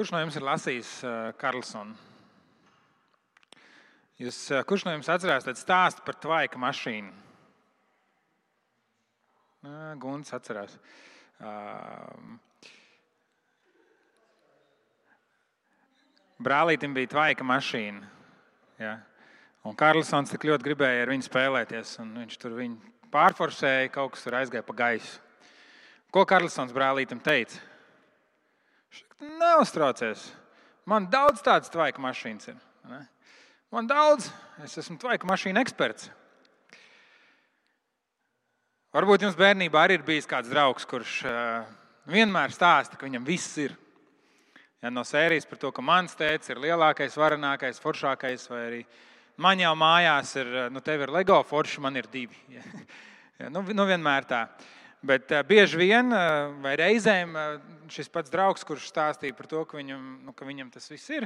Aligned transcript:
Kurš 0.00 0.14
no 0.14 0.20
jums 0.22 0.36
ir 0.38 0.44
lasījis 0.48 0.90
Karlsonu? 1.36 1.92
Jūs, 4.16 4.38
kurš 4.64 4.86
no 4.86 4.94
jums 4.94 5.10
atcerās 5.12 5.44
tādu 5.44 5.60
stāstu 5.60 6.04
par 6.06 6.16
tvaika 6.16 6.56
mašīnu? 6.56 7.10
Guns 10.00 10.32
atcerās. 10.32 10.78
Brālītim 16.48 16.96
bija 16.96 17.12
tvaika 17.18 17.44
mašīna. 17.52 18.08
Ja? 18.80 18.96
Un 19.68 19.76
Karlsons 19.76 20.32
tik 20.32 20.48
ļoti 20.48 20.70
gribēja 20.70 21.04
ar 21.04 21.12
viņu 21.12 21.28
spēlēties. 21.28 21.98
Viņš 22.00 22.40
tur 22.40 22.56
viņu 22.56 22.94
pārforsēja, 23.12 23.92
kaut 23.92 24.16
kas 24.16 24.24
tur 24.24 24.40
aizgāja 24.40 24.64
pa 24.64 24.80
gaisu. 24.80 25.20
Ko 26.08 26.24
Karlsons 26.24 26.72
brālītam 26.72 27.20
teica? 27.20 27.68
Neuztraucies. 29.20 30.30
Man 30.88 31.06
daudz 31.12 31.42
tādas 31.44 31.70
tvaika 31.72 32.02
mašīnas 32.02 32.50
ir. 32.52 32.56
Ne? 32.90 33.02
Man 33.70 33.86
daudz, 33.90 34.30
es 34.64 34.78
esmu 34.80 34.98
tvaika 34.98 35.28
mašīna 35.28 35.62
eksperts. 35.62 36.08
Varbūt 38.90 39.22
jums 39.22 39.36
bērnībā 39.38 39.84
arī 39.84 40.00
ir 40.00 40.06
bijis 40.06 40.26
kāds 40.26 40.50
draugs, 40.50 40.86
kurš 40.90 41.20
uh, 41.28 41.68
vienmēr 42.10 42.50
stāsta, 42.50 42.98
ka 42.98 43.06
viņam 43.06 43.28
viss 43.28 43.54
ir. 43.62 43.76
Ja, 44.80 44.90
no 44.90 45.04
sērijas 45.04 45.46
par 45.46 45.60
to, 45.60 45.70
ka 45.76 45.84
mans 45.84 46.16
tēvs 46.18 46.50
ir 46.50 46.58
lielākais, 46.64 47.14
varenākais, 47.20 47.78
foršākais, 47.82 48.48
vai 48.50 48.60
arī 48.64 48.80
man 49.40 49.60
jau 49.60 49.74
mājās 49.78 50.34
ir, 50.40 50.50
nu, 50.72 50.82
tev 50.82 51.04
ir 51.04 51.12
LEGO 51.12 51.38
forši, 51.46 51.82
man 51.84 52.00
ir 52.00 52.10
divi. 52.12 52.38
Ja, 53.40 53.48
nu, 53.48 53.62
nu, 53.72 53.86
vienmēr 53.88 54.26
tā. 54.28 54.38
Bet 55.00 55.32
uh, 55.32 55.40
bieži 55.48 55.78
vien, 55.80 56.12
uh, 56.12 56.50
vai 56.60 56.74
reizēm, 56.76 57.32
uh, 57.32 57.86
šis 57.88 58.10
pats 58.12 58.32
draugs, 58.32 58.66
kurš 58.68 58.90
stāstīja 58.90 59.36
par 59.36 59.48
to, 59.48 59.62
ka 59.64 59.78
viņam, 59.78 60.02
nu, 60.26 60.34
ka 60.36 60.44
viņam 60.44 60.68
tas 60.74 60.90
viss 60.92 61.08
ir, 61.16 61.24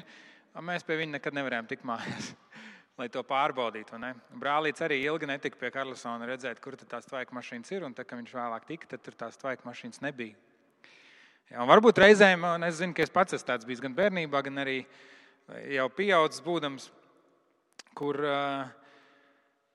mēs 0.63 0.87
pie 0.87 1.01
viņa 1.01 1.17
nekad 1.17 1.35
nevarējām 1.35 1.67
tikt 1.73 1.89
mājās, 1.89 2.29
lai 3.01 3.09
to 3.11 3.25
pārbaudītu. 3.27 3.99
Brālīts 4.39 4.85
arī 4.87 5.01
ilgi 5.03 5.27
netika 5.27 5.59
pie 5.59 5.73
Karlsona 5.75 6.29
redzēt, 6.31 6.63
kur 6.63 6.79
tās 6.79 7.11
tvaika 7.11 7.35
mašīnas 7.35 7.75
ir, 7.75 7.89
un 7.89 7.99
tad, 7.99 8.07
kad 8.07 8.21
viņš 8.23 8.37
vēlāk 8.39 8.71
tika, 8.71 8.93
tad 8.95 9.03
tur 9.03 9.19
tās 9.25 9.41
tvaika 9.43 9.67
mašīnas 9.67 10.05
nebija. 10.07 10.39
Jā, 11.51 11.67
varbūt 11.69 11.99
reizēm, 12.01 12.47
es 12.69 12.79
zinu, 12.79 12.95
ka 12.95 13.03
es 13.03 13.13
pats 13.13 13.35
esmu 13.37 13.51
tāds 13.51 13.67
bijis 13.67 13.83
gan 13.83 13.99
bērnībā, 13.99 14.39
gan 14.47 14.63
arī 14.63 14.79
jau 15.75 15.91
pieaudzis 15.93 16.47
būdams, 16.47 16.87
kur 17.99 18.23
uh, 18.23 18.71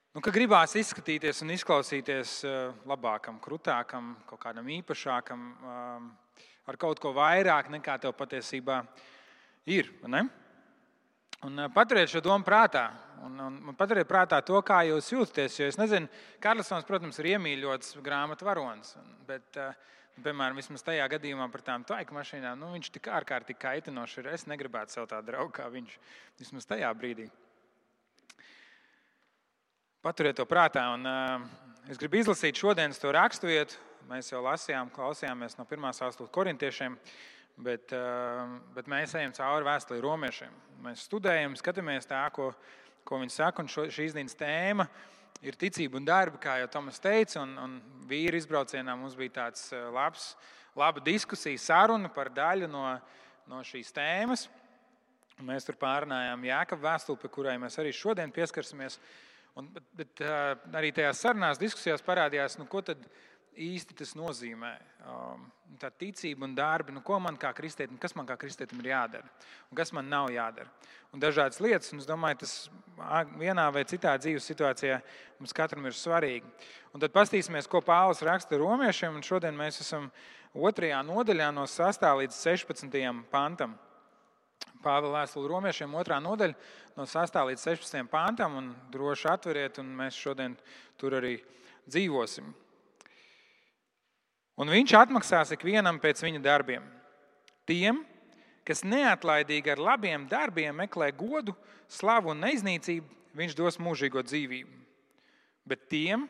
Nu, 0.09 0.23
ka 0.25 0.31
gribās 0.33 0.71
izskatīties 0.73 1.43
un 1.45 1.52
izklausīties 1.53 2.31
eh, 2.49 2.53
labākam, 2.89 3.35
krūtākam, 3.43 4.16
kaut 4.25 4.39
kādam 4.41 4.69
īpašākam, 4.73 5.41
ehm, 5.69 6.07
ar 6.66 6.77
kaut 6.81 6.97
ko 7.03 7.11
vairāk 7.13 7.67
nekā 7.69 7.99
tev 8.01 8.16
patiesībā 8.17 8.79
ir. 9.69 9.91
Ne? 10.09 10.23
Un 11.45 11.61
eh, 11.61 11.69
paturiet 11.75 12.09
šo 12.09 12.23
domu 12.25 12.47
prātā. 12.47 12.88
Un, 13.21 13.35
un, 13.45 13.59
un 13.69 13.77
paturiet 13.77 14.09
prātā 14.09 14.39
to, 14.47 14.57
kā 14.66 14.79
jūs 14.88 15.11
jūtaties. 15.13 15.59
Jo 15.59 15.67
es 15.69 15.77
nezinu, 15.77 16.09
Karlsons, 16.41 16.88
protams, 16.88 17.19
ir 17.21 17.35
iemīļots 17.35 17.99
grāmatu 18.01 18.47
varonis. 18.47 18.95
Bet, 19.27 19.59
uh, 19.59 19.75
piemēram, 20.23 20.57
vismaz 20.57 20.88
tajā 20.88 21.05
gadījumā 21.11 21.49
par 21.51 21.66
tām 21.67 21.83
taika 21.85 22.16
mašīnām, 22.16 22.57
nu, 22.63 22.71
viņš 22.77 22.89
tik 22.95 23.11
ārkārtīgi 23.19 23.61
kaitinošs 23.61 24.23
ir. 24.23 24.31
Es 24.33 24.47
negribētu 24.49 24.95
sev 24.95 25.09
tādu 25.11 25.33
draugu 25.33 25.53
kā 25.59 25.67
viņš 25.75 25.99
vismaz 26.39 26.69
tajā 26.71 26.94
brīdī. 26.95 27.27
Paturiet 30.00 30.38
to 30.39 30.45
prātā. 30.47 30.86
Un, 30.95 31.03
uh, 31.03 31.42
es 31.92 31.97
gribu 32.00 32.22
izlasīt 32.22 32.55
šodienas 32.55 33.02
to 33.02 33.09
raksturvietu. 33.11 33.75
Mēs 34.08 34.30
jau 34.31 34.39
lasījām, 34.45 34.88
klausījāmies 34.95 35.58
no 35.58 35.66
pirmās 35.67 36.00
vēstules 36.00 36.31
korintiešiem, 36.31 36.95
bet, 37.66 37.91
uh, 37.97 38.53
bet 38.78 38.88
mēs 38.88 39.17
ejam 39.19 39.35
cauri 39.35 39.68
vēstulī 39.68 40.00
romiešiem. 40.07 40.56
Mēs 40.88 41.03
studējam, 41.09 41.59
skatāmies 41.59 42.07
tā, 42.07 42.23
ko, 42.31 42.47
ko 43.03 43.19
viņi 43.19 43.35
saka. 43.35 43.68
Šo, 43.68 43.90
šīs 43.91 44.16
dienas 44.16 44.40
tēma 44.40 44.88
ir 45.44 45.59
ticība 45.59 46.00
un 46.00 46.07
darbi, 46.07 46.40
kā 46.47 46.56
jau 46.63 46.72
Tomas 46.79 47.03
teica. 47.03 47.44
Un, 47.44 47.57
un 47.59 47.78
vīri 48.07 48.40
izbraucienā 48.40 48.96
mums 48.96 49.19
bija 49.19 49.35
tāds 49.44 49.68
labs, 49.91 50.31
laba 50.79 51.03
diskusija, 51.03 51.59
saruna 51.59 52.07
par 52.07 52.31
daļu 52.31 52.72
no, 52.72 52.85
no 53.52 53.66
šīs 53.68 53.91
tēmas. 54.00 54.47
Mēs 55.44 55.68
tur 55.68 55.75
pārunājām 55.79 56.53
Jēkabā 56.53 56.94
vēstuli, 56.94 57.19
pie 57.19 57.35
kurai 57.35 57.59
mēs 57.59 57.75
arī 57.84 57.91
šodien 57.91 58.31
pieskarsimies. 58.31 58.96
Un, 59.59 59.68
bet, 59.75 59.84
bet 60.00 60.22
arī 60.80 60.94
tajās 60.96 61.20
sarunās, 61.25 61.59
diskusijās 61.59 62.03
parādījās, 62.06 62.56
nu, 62.59 62.68
ko 62.70 62.81
tad 62.86 63.02
īsti 63.59 63.97
tas 64.00 64.14
nozīmē. 64.16 64.72
Um, 65.09 65.47
tā 65.80 65.90
ticība 65.92 66.47
un 66.47 66.53
darbi, 66.56 66.94
nu, 66.96 67.02
ko 67.06 67.18
man 67.22 67.38
kā 67.40 67.52
kristietim, 67.56 67.97
kas 68.02 68.16
man 68.18 68.28
kā 68.30 68.38
kristietim 68.40 68.80
ir 68.81 68.92
jādara 68.92 69.28
un 69.70 69.78
kas 69.78 69.92
man 69.96 70.08
nav 70.09 70.30
jādara. 70.34 70.70
Un 71.14 71.22
dažādas 71.22 71.59
lietas, 71.64 71.92
un 71.94 72.02
es 72.02 72.08
domāju, 72.08 72.40
tas 72.44 72.53
vienā 73.40 73.68
vai 73.74 73.84
citā 73.90 74.16
dzīves 74.22 74.47
situācijā 74.50 75.00
mums 75.40 75.56
katram 75.56 75.88
ir 75.90 75.97
svarīgi. 75.97 76.47
Un 76.94 77.03
tad 77.03 77.14
paskatīsimies, 77.16 77.70
ko 77.70 77.84
Pāvils 77.86 78.24
raksta 78.26 78.59
romiešiem, 78.62 79.18
un 79.18 79.26
šodien 79.26 79.58
mēs 79.58 79.81
esam 79.84 80.09
otrajā 80.53 81.02
nodaļā 81.06 81.52
no 81.53 81.68
6. 81.70 82.09
līdz 82.24 82.41
16. 82.47 83.00
pantam. 83.34 83.76
Pāvila 84.79 85.19
vēstule 85.19 85.50
romiešiem, 85.51 85.95
otrā 86.00 86.22
nodaļa, 86.23 86.56
no 86.95 87.03
6. 87.09 87.35
līdz 87.50 87.66
16. 87.67 88.06
pāntam. 88.12 88.56
Droši 88.94 89.28
atveriet, 89.28 89.81
un 89.81 89.90
mēs 89.97 90.16
šodien 90.16 90.56
tur 91.00 91.17
arī 91.19 91.35
dzīvosim. 91.90 92.47
Un 94.59 94.72
viņš 94.72 94.95
atmaksās 95.01 95.51
ikvienam 95.56 96.00
pēc 96.00 96.23
viņa 96.23 96.40
darbiem. 96.44 96.88
Tiem, 97.67 98.01
kas 98.67 98.85
neatlaidīgi 98.88 99.72
ar 99.75 99.84
labiem 99.84 100.25
darbiem 100.31 100.75
meklē 100.84 101.11
godu, 101.16 101.56
slavu 101.91 102.31
un 102.34 102.44
neiznīcību, 102.46 103.07
viņš 103.35 103.56
dos 103.59 103.79
mūžīgo 103.84 104.23
dzīvību. 104.23 104.75
Bet 105.67 105.88
tiem, 105.91 106.28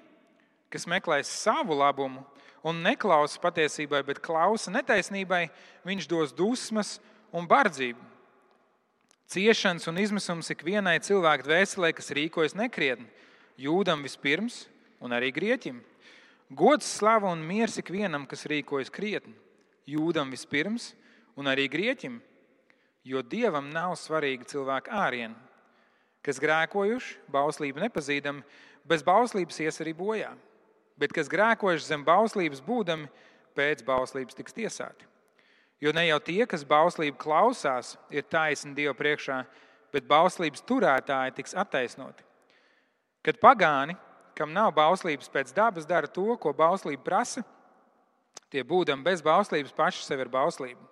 kas 0.73 0.89
meklēs 0.89 1.29
savu 1.29 1.77
labumu 1.77 2.25
un 2.65 2.81
neklausa 2.83 3.39
patiesībai, 3.41 4.01
bet 4.07 4.21
klausa 4.23 4.73
netaisnībai, 4.73 5.47
viņš 5.85 6.09
dos 6.09 6.33
dusmas 6.35 6.97
un 7.33 7.45
bardzību. 7.49 8.08
Ciešanas 9.29 9.85
un 9.85 9.99
izmisums 10.01 10.47
ikvienai 10.49 10.95
cilvēka 11.05 11.45
dvēselē, 11.45 11.91
kas 11.93 12.09
rīkojas 12.17 12.55
nekrietni, 12.57 13.05
jūdam 13.61 14.01
vispirms 14.01 14.63
un 15.05 15.13
arī 15.13 15.29
grieķim. 15.35 15.83
Gods, 16.49 16.87
slava 16.97 17.29
un 17.29 17.43
miers 17.45 17.77
ikvienam, 17.77 18.25
kas 18.25 18.47
rīkojas 18.49 18.89
krietni, 18.89 19.35
jūdam 19.85 20.31
vispirms 20.33 20.95
un 21.37 21.45
arī 21.51 21.67
grieķim, 21.69 22.17
jo 23.05 23.21
dievam 23.21 23.69
nav 23.69 23.93
svarīga 24.01 24.49
cilvēka 24.49 24.97
āriena, 24.97 25.37
kas 26.25 26.41
grēkojuši, 26.41 27.19
bauslību 27.29 27.85
nepazīdami, 27.85 28.41
bez 28.89 29.05
bauslības 29.05 29.61
ies 29.61 29.77
arī 29.85 29.93
bojā, 29.93 30.33
bet 30.97 31.13
kas 31.13 31.29
grēkojuši 31.29 31.91
zem 31.91 32.07
bauslības 32.07 32.65
būdami, 32.65 33.05
pēc 33.53 33.85
bauslības 33.85 34.37
tiks 34.41 34.57
tiesāti. 34.57 35.08
Jo 35.79 35.93
ne 35.95 36.03
jau 36.09 36.19
tie, 36.19 36.43
kas 36.49 36.65
bauslību 36.67 37.15
klausās, 37.21 37.93
ir 38.11 38.25
taisni 38.27 38.73
Dieva 38.75 38.93
priekšā, 38.97 39.39
bet 39.93 40.07
bauslības 40.09 40.63
turētāji 40.67 41.37
tiks 41.37 41.55
attaisnoti. 41.55 42.25
Kad 43.23 43.39
pagāni, 43.39 43.95
kam 44.35 44.51
nav 44.55 44.73
bauslības 44.75 45.31
pēc 45.31 45.53
dabas, 45.55 45.87
dara 45.87 46.07
to, 46.07 46.35
ko 46.39 46.51
bauslība 46.55 47.03
prasa, 47.03 47.43
tie 48.51 48.63
būdami 48.63 49.05
bez 49.07 49.23
bauslības 49.23 49.75
paši 49.75 50.03
sev 50.03 50.23
ir 50.23 50.31
bauslība. 50.31 50.83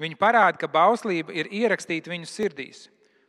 Viņi 0.00 0.18
parāda, 0.18 0.58
ka 0.58 0.68
bauslība 0.68 1.32
ir 1.36 1.50
ierakstīta 1.52 2.10
viņu 2.10 2.28
sirdīs. 2.28 2.88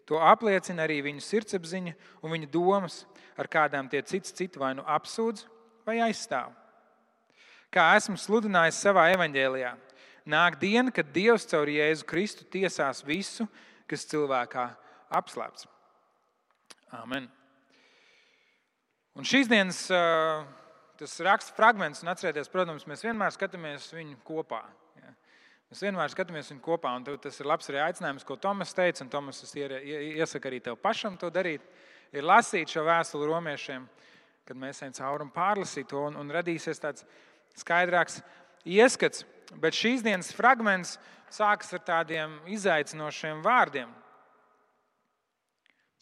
To 0.10 0.20
apliecina 0.22 0.86
arī 0.86 1.00
viņu 1.06 1.24
sirdsapziņa 1.26 1.94
un 2.22 2.34
viņu 2.34 2.50
domas, 2.54 3.04
ar 3.38 3.50
kādām 3.52 3.90
tie 3.90 4.02
cits 4.06 4.34
citu 4.34 4.62
vai 4.62 4.74
nu 4.78 4.86
apsūdz 4.86 5.46
vai 5.86 6.00
aizstāv. 6.06 6.53
Kā 7.74 7.90
esmu 7.98 8.18
sludinājis 8.22 8.80
savā 8.86 9.08
evaņģēlijā, 9.16 9.72
nāk 10.30 10.60
diena, 10.62 10.92
kad 10.94 11.10
Dievs 11.14 11.48
caur 11.50 11.70
Jēzu 11.70 12.06
Kristu 12.10 12.46
tiesās 12.50 13.04
visu, 13.06 13.48
kas 13.90 14.08
cilvēkā 14.10 14.68
apslēpts. 15.16 15.68
Amen. 16.96 17.28
Un 19.16 19.28
šīs 19.28 19.50
dienas 19.52 19.86
tas 21.00 21.14
raksta 21.24 21.56
fragments, 21.56 22.02
un 22.04 22.12
atcerieties, 22.12 22.50
protams, 22.52 22.88
mēs 22.88 23.04
vienmēr 23.06 23.34
skatāmies 23.36 23.88
viņu 23.96 24.18
kopā. 24.28 24.62
Ja. 25.00 25.12
Mēs 25.72 25.84
vienmēr 25.86 26.12
skatāmies 26.12 26.52
viņu 26.52 26.64
kopā, 26.64 26.94
un 26.98 27.06
tas 27.24 27.40
ir 27.40 27.50
labs 27.50 27.70
arī 27.72 27.82
aicinājums, 27.84 28.26
ko 28.28 28.38
Tomas 28.40 28.74
teica, 28.76 29.04
un 29.04 29.12
Tomas 29.12 29.44
iesaka 29.56 30.52
arī 30.52 30.62
tev 30.64 30.80
pašam 30.82 31.20
to 31.20 31.32
darīt. 31.34 31.64
Ir 32.16 32.28
lasīt 32.28 32.72
šo 32.72 32.86
vēstuli 32.88 33.28
romiešiem, 33.28 33.88
kad 34.48 34.60
mēs 34.60 34.84
ejam 34.84 34.96
cauri 34.96 35.26
un 35.26 35.32
pārlasīt 35.36 35.90
to, 35.92 36.06
un, 36.10 36.20
un 36.22 36.32
radīsies 36.32 36.80
tāds 36.80 37.08
skaidrāks 37.60 38.22
ieskats 38.66 39.26
bet 39.62 39.78
šīs 39.78 40.03
dienas 40.06 40.32
fragments 40.36 40.96
sākas 41.32 41.74
ar 41.76 41.84
tādiem 41.86 42.40
izaicinošiem 42.52 43.44
vārdiem. 43.46 43.92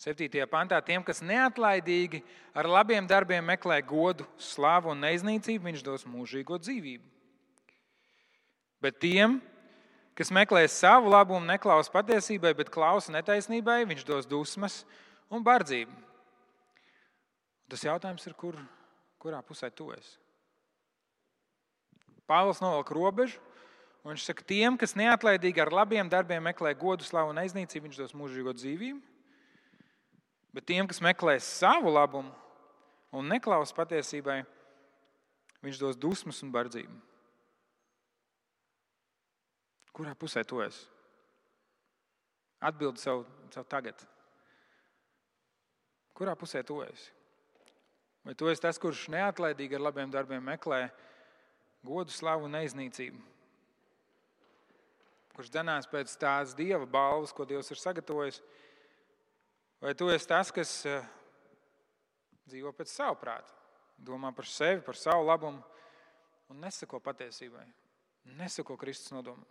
7. 0.04 0.28
pantā 0.52 0.80
tiem, 0.84 1.04
kas 1.06 1.22
neatlaidīgi 1.24 2.24
ar 2.58 2.68
labiem 2.68 3.06
darbiem 3.08 3.46
meklē 3.46 3.78
godu, 3.88 4.26
slavu 4.42 4.92
un 4.92 5.04
neiznīcību, 5.06 5.70
viņš 5.70 5.84
dos 5.86 6.04
mūžīgo 6.10 6.58
dzīvību. 6.60 7.06
Bet 8.84 8.98
tiem, 9.00 9.38
kas 10.18 10.34
meklē 10.34 10.66
savu 10.68 11.14
labumu, 11.14 11.46
neklausa 11.48 11.94
patiesībai, 11.94 12.52
bet 12.58 12.74
klausa 12.74 13.14
netaisnībai, 13.16 13.86
viņš 13.94 14.04
dos 14.10 14.28
dusmas 14.28 14.82
un 15.32 15.46
bardzību. 15.46 15.96
Tas 17.72 17.86
jautājums 17.88 18.28
ir, 18.28 18.36
kur, 18.36 18.60
kurā 19.24 19.40
pusē 19.46 19.72
tu 19.72 19.88
esi? 19.96 20.23
Pāvils 22.30 22.62
novelk 22.64 22.92
robežu, 22.96 23.40
un 24.04 24.14
viņš 24.14 24.28
saka, 24.30 24.46
tiem, 24.48 24.78
kas 24.80 24.96
neatlaidīgi 25.00 25.64
ar 25.64 25.74
labiem 25.74 26.10
darbiem 26.12 26.44
meklē 26.44 26.74
godu, 26.80 27.06
slavu 27.08 27.34
un 27.34 27.42
aiznīcību, 27.44 27.90
viņš 27.90 28.00
dos 28.00 28.16
mūžīgo 28.18 28.54
dzīvību. 28.56 29.02
Bet 30.54 30.68
tiem, 30.70 30.88
kas 30.88 31.02
meklē 31.04 31.40
savu 31.42 31.92
labumu 31.92 32.32
un 33.14 33.30
neklausa 33.30 33.76
patiesībai, 33.78 34.44
viņš 35.66 35.80
dos 35.82 35.98
dusmas 36.00 36.42
un 36.46 36.52
bardzību. 36.54 36.96
Kurā 39.94 40.16
pusē 40.18 40.42
tu 40.46 40.62
esi? 40.64 40.88
Atbildi 42.64 43.02
sev, 43.02 43.26
sev 43.54 43.66
tagad. 43.70 44.00
Kurā 46.18 46.34
pusē 46.40 46.64
tu 46.66 46.80
esi? 46.86 47.12
Vai 48.24 48.34
tu 48.40 48.48
esi 48.48 48.64
tas, 48.64 48.80
kurš 48.80 49.10
neatlaidīgi 49.12 49.76
ar 49.78 49.84
labiem 49.90 50.12
darbiem 50.14 50.46
meklē 50.48 50.88
godu, 51.84 52.14
slavu 52.14 52.48
un 52.48 52.56
neiznīcību? 52.58 53.22
Kurš 55.34 55.50
dzenās 55.50 55.90
pēc 55.90 56.14
tās 56.22 56.54
dieva 56.54 56.86
balvas, 56.86 57.34
ko 57.34 57.46
Dievs 57.50 57.72
ir 57.74 57.80
sagatavojis? 57.82 58.42
Vai 59.82 59.96
tu 59.98 60.08
esi 60.14 60.30
tas, 60.30 60.52
kas 60.54 60.74
eh, 60.88 61.08
dzīvo 62.48 62.72
pēc 62.78 62.92
savu 62.94 63.18
prātu, 63.20 63.56
domā 63.98 64.30
par 64.36 64.48
sevi, 64.48 64.84
par 64.86 64.96
savu 65.00 65.26
labumu 65.28 65.64
un 66.54 66.62
nesako 66.62 67.02
patiesībai, 67.04 67.66
nesako 68.38 68.78
Kristus 68.80 69.12
nodomam? 69.16 69.44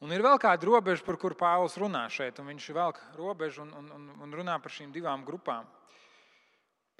Un 0.00 0.14
ir 0.16 0.22
vēl 0.24 0.38
kāda 0.40 0.64
robeža, 0.64 1.04
par 1.04 1.18
kuru 1.20 1.36
Pāvils 1.36 1.76
runā 1.76 2.06
šeit. 2.08 2.38
Viņš 2.40 2.68
velk 2.72 3.00
robežu 3.18 3.66
un, 3.66 3.74
un, 3.92 4.06
un 4.24 4.30
runā 4.32 4.54
par 4.62 4.72
šīm 4.72 4.94
divām 4.94 5.26
grupām. 5.26 5.66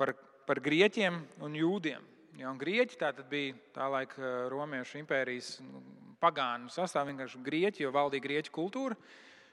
Par, 0.00 0.14
par 0.48 0.62
grieķiem 0.64 1.18
un 1.44 1.56
jūdiem. 1.58 2.06
Ja, 2.40 2.48
un 2.48 2.56
grieķi 2.56 2.96
tā 2.96 3.10
bija 3.28 3.52
tā 3.74 3.88
laika 3.92 4.16
eh, 4.16 4.36
Romiešu 4.48 4.96
impērijas 5.02 5.58
nu, 5.60 5.82
pagānu 6.22 6.70
sastāvā, 6.72 7.10
vienkārši 7.10 7.40
grieķi, 7.44 7.84
jo 7.84 7.92
valdīja 7.92 8.24
grieķu 8.24 8.54
kultūra. 8.54 8.96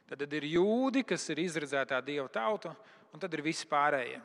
Tad 0.07 0.23
ir 0.39 0.47
jūdi, 0.47 1.03
kas 1.03 1.25
ir 1.33 1.41
izredzētā 1.43 1.99
dieva 2.05 2.29
tauta, 2.31 2.71
un 3.11 3.19
tad 3.19 3.33
ir 3.35 3.43
visi 3.43 3.67
pārējie. 3.67 4.21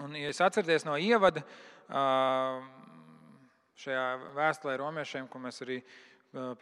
Un, 0.00 0.16
ja 0.16 0.30
es 0.32 0.40
atceros 0.40 0.86
no 0.88 0.94
ievada 0.96 1.42
šajā 3.80 4.04
vēstulē 4.38 4.78
romiešiem, 4.80 5.28
ko 5.28 5.42
mēs 5.42 5.60
arī 5.66 5.80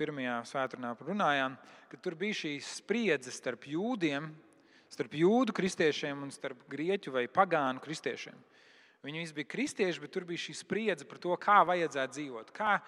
pirmajā 0.01 0.41
svētdienā 0.51 0.95
runājām, 0.99 1.55
ka 1.93 2.01
tur 2.03 2.17
bija 2.19 2.41
šī 2.41 2.57
spriedze 2.65 3.31
starp 3.35 3.69
jūdiem, 3.71 4.31
starp 4.93 5.15
jūdu 5.19 5.55
kristiešiem 5.57 6.25
un 6.25 6.33
starp 6.35 6.65
grieķu 6.71 7.13
vai 7.15 7.27
pagānu 7.31 7.83
kristiešiem. 7.85 8.37
Viņi 9.05 9.23
visi 9.23 9.37
bija 9.37 9.51
kristieši, 9.53 10.03
bet 10.03 10.13
tur 10.15 10.27
bija 10.27 10.43
šī 10.43 10.57
spriedze 10.59 11.07
par 11.07 11.21
to, 11.23 11.35
kā 11.39 11.61
vajadzētu 11.69 12.17
dzīvot, 12.17 12.51
kā, 12.57 12.79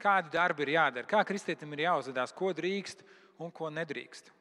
kādi 0.00 0.32
darbi 0.32 0.64
ir 0.64 0.74
jādara, 0.78 1.08
kā 1.08 1.20
kristietim 1.28 1.74
ir 1.76 1.84
jāuzvedās, 1.84 2.32
ko 2.32 2.54
drīkst 2.56 3.04
un 3.44 3.52
ko 3.54 3.68
nedrīkst. 3.74 4.32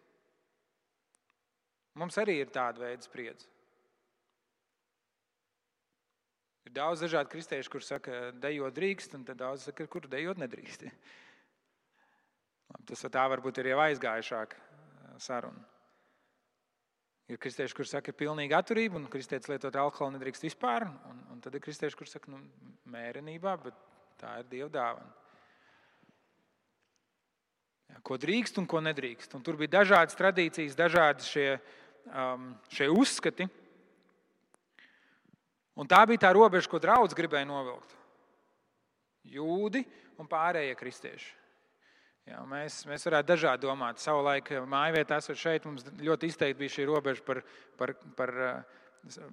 Mums 1.97 2.17
arī 2.21 2.39
ir 2.43 2.53
tāda 2.53 2.85
veida 2.85 3.03
spriedze. 3.03 3.49
Ir 6.67 6.73
daudz 6.75 7.01
dažādu 7.01 7.31
kristiešu, 7.31 7.71
kuriem 7.71 7.87
saka, 7.87 8.17
dejot 8.43 8.75
drīkst, 8.75 9.15
un 9.15 9.23
daudz 9.27 9.69
saka, 9.69 9.87
kur 9.87 10.07
dejot 10.11 10.39
nedrīkst. 10.39 10.83
Tas 12.87 13.07
tā 13.07 13.23
varbūt 13.31 13.63
ir 13.63 13.71
jau 13.71 13.79
aizgājušāk 13.85 14.55
saruna. 15.23 15.76
Ir 17.27 17.39
kristieši, 17.43 17.75
kuriem 17.75 17.89
saka, 17.91 18.05
ka 18.07 18.13
ir 18.13 18.19
pilnīga 18.21 18.61
atturība, 18.61 18.95
un 18.95 19.07
kristietis 19.11 19.49
lietot 19.51 19.75
alkoholu 19.75 20.15
nedrīkst 20.15 20.45
vispār. 20.47 20.85
Un, 21.09 21.17
un 21.33 21.41
tad 21.43 21.55
ir 21.57 21.63
kristieši, 21.63 21.97
kuriem 21.99 22.11
saka, 22.13 22.23
ka 22.23 22.31
nu, 22.31 22.39
mērenībā, 22.93 23.55
bet 23.65 23.81
tā 24.21 24.37
ir 24.39 24.47
Dieva 24.51 24.69
dāvana. 24.71 25.11
Ja, 27.91 27.99
ko 28.03 28.15
drīkst 28.19 28.59
un 28.61 28.67
ko 28.69 28.79
nedrīkst. 28.83 29.35
Un 29.35 29.43
tur 29.43 29.59
bija 29.59 29.75
dažādas 29.79 30.15
tradīcijas, 30.19 30.75
dažādi 30.79 31.27
šie, 31.27 31.47
um, 32.11 32.53
šie 32.71 32.87
uzskati. 32.91 33.47
Un 35.77 35.87
tā 35.91 35.99
bija 36.09 36.25
tā 36.25 36.31
robeža, 36.35 36.71
ko 36.71 36.79
draugs 36.81 37.15
gribēja 37.15 37.47
novilkt. 37.47 37.91
Jūdi 39.27 39.83
un 40.17 40.31
pārējie 40.31 40.79
kristieši. 40.79 41.35
Jā, 42.27 42.41
mēs, 42.43 42.81
mēs 42.89 43.05
varētu 43.07 43.29
dažādi 43.29 43.63
domāt. 43.63 44.01
Savulaik 44.03 44.49
mājvietā 44.67 45.21
esot 45.21 45.39
šeit, 45.39 45.63
mums 45.67 45.85
ļoti 46.03 46.27
izteikti 46.27 46.59
bija 46.59 46.73
šī 46.73 46.87
robeža 46.89 47.23
par, 47.23 47.39
par, 47.79 47.93
par 48.19 48.33
uh, 48.35 48.81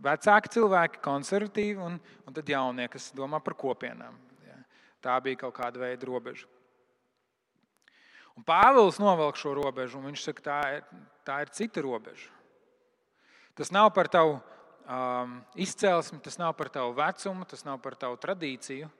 vecāki 0.04 0.52
cilvēki, 0.54 1.00
konservatīvi, 1.02 1.80
un, 1.82 1.98
un 1.98 2.36
tad 2.36 2.48
jaunie, 2.48 2.86
kas 2.92 3.10
domā 3.16 3.40
par 3.42 3.56
kopienām. 3.58 4.14
Jā. 4.46 4.60
Tā 5.02 5.18
bija 5.24 5.42
kaut 5.42 5.56
kāda 5.58 5.82
veida 5.82 6.06
robeža. 6.06 6.46
Un 8.34 8.46
Pāvils 8.46 8.98
novelk 9.02 9.38
šo 9.38 9.54
robežu, 9.58 9.98
un 9.98 10.10
viņš 10.10 10.26
saka, 10.28 10.46
tā 10.46 10.60
ir, 10.78 11.04
tā 11.26 11.40
ir 11.44 11.52
cita 11.54 11.82
robeža. 11.82 12.30
Tas 13.54 13.70
nav 13.74 13.92
par 13.94 14.10
tavu 14.10 14.38
um, 14.38 15.36
izcelsmi, 15.54 16.18
tas 16.22 16.38
nav 16.38 16.54
par 16.58 16.70
tavu 16.74 16.94
vecumu, 16.98 17.46
tas 17.46 17.62
nav 17.66 17.78
par 17.82 17.94
tavu 17.98 18.18
tradīciju. 18.22 18.90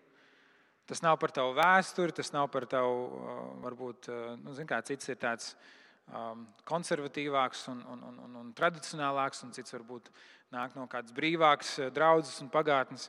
Tas 0.84 1.00
nav 1.00 1.16
par 1.20 1.32
tavu 1.32 1.54
vēsturi, 1.56 2.12
tas 2.12 2.28
nav 2.34 2.50
par 2.52 2.66
tavu, 2.68 3.06
uh, 3.08 3.44
varbūt, 3.64 4.08
uh, 4.12 4.34
nu, 4.42 4.52
kā 4.68 4.82
cits 4.84 5.08
ir 5.08 5.16
tāds 5.20 5.54
um, 6.12 6.42
konservatīvāks 6.68 7.64
un, 7.72 7.80
un, 7.94 8.02
un, 8.10 8.18
un, 8.26 8.34
un 8.42 8.50
tradicionālāks, 8.56 9.40
un 9.46 9.54
cits 9.56 9.72
varbūt 9.72 10.10
nāk 10.52 10.76
no 10.76 10.84
kādas 10.92 11.16
brīvākas 11.16 11.72
uh, 11.80 11.88
draudzes 11.94 12.36
un 12.44 12.52
pagātnes, 12.52 13.08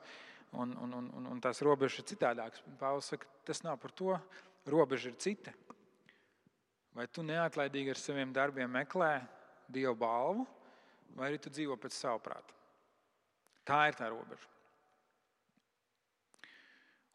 un, 0.55 0.71
un, 0.71 0.95
un, 1.01 1.11
un, 1.19 1.27
un 1.33 1.43
tās 1.43 1.59
robežas 1.67 1.99
ir 1.99 2.09
citādākas. 2.13 2.63
Pāvils 2.79 3.11
saka, 3.11 3.27
tas 3.47 3.59
nav 3.67 3.81
par 3.83 3.91
to, 3.91 4.15
robeža 4.71 5.11
ir 5.11 5.19
cita. 5.19 5.51
Vai 6.95 7.09
tu 7.11 7.27
neatlaidīgi 7.27 7.91
ar 7.91 7.99
saviem 7.99 8.31
darbiem 8.31 8.71
meklē 8.71 9.17
dievu 9.67 9.97
balvu, 9.99 10.47
vai 11.19 11.33
arī 11.33 11.43
tu 11.43 11.51
dzīvo 11.51 11.75
pēc 11.75 11.99
savu 11.99 12.23
prātu? 12.23 12.55
Tā 13.67 13.87
ir 13.89 13.99
tā 13.99 14.07
robeža. 14.13 14.54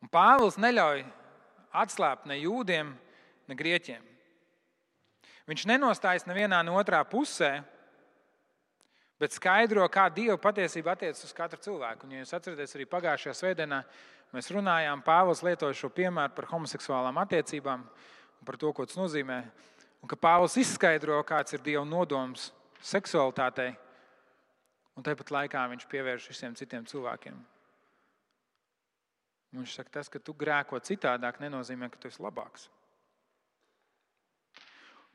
Un 0.00 0.08
Pāvils 0.12 0.56
neļauj 0.60 1.04
atslābt 1.82 2.28
ne 2.28 2.38
jūdiem, 2.40 2.94
ne 3.48 3.56
grieķiem. 3.56 4.06
Viņš 5.50 5.66
nenostājas 5.66 6.26
nevienā 6.28 6.60
no 6.62 6.76
otrā 6.78 7.00
pusē, 7.08 7.60
bet 9.20 9.34
skaidro, 9.34 9.84
kā 9.92 10.06
Dieva 10.14 10.38
patiesība 10.40 10.94
attiecas 10.94 11.26
uz 11.26 11.34
katru 11.36 11.60
cilvēku. 11.64 12.06
Un, 12.06 12.14
ja 12.14 12.22
jūs 12.22 12.34
atceraties, 12.38 12.76
arī 12.76 12.86
pagājušajā 12.88 13.34
svētdienā 13.36 13.82
mēs 14.34 14.50
runājām, 14.54 15.02
Pāvils 15.04 15.42
lietoja 15.44 15.76
šo 15.76 15.90
piemēru 15.92 16.36
par 16.36 16.48
homoseksuālām 16.52 17.20
attiecībām 17.24 17.84
un 17.84 18.48
par 18.48 18.60
to, 18.60 18.72
ko 18.72 18.86
tas 18.86 18.98
nozīmē. 19.00 19.42
Un 20.00 20.08
ka 20.08 20.16
Pāvils 20.16 20.56
izskaidro, 20.62 21.18
kāds 21.28 21.56
ir 21.56 21.64
Dieva 21.66 21.84
nodoms 21.84 22.52
seksualitātei, 22.80 23.74
un 24.96 25.04
tāpat 25.04 25.34
laikā 25.34 25.66
viņš 25.74 25.88
pievērš 25.90 26.30
visiem 26.30 26.54
citiem 26.56 26.86
cilvēkiem. 26.88 27.36
Un 29.50 29.64
viņš 29.64 29.76
saka, 29.80 29.90
tas, 29.98 30.08
ka 30.10 30.20
tu 30.22 30.34
grēko 30.38 30.78
citādāk, 30.78 31.40
nenozīmē, 31.42 31.90
ka 31.90 31.98
tu 31.98 32.10
esi 32.10 32.22
labāks. 32.22 32.68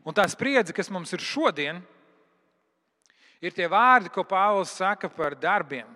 Un 0.06 0.14
tā 0.14 0.26
spriedze, 0.30 0.76
kas 0.76 0.92
mums 0.94 1.14
ir 1.16 1.24
šodien, 1.24 1.80
ir 3.42 3.56
tie 3.56 3.66
vārdi, 3.72 4.12
ko 4.14 4.26
Pāvils 4.28 4.76
saka 4.76 5.10
par 5.10 5.38
darbiem. 5.40 5.88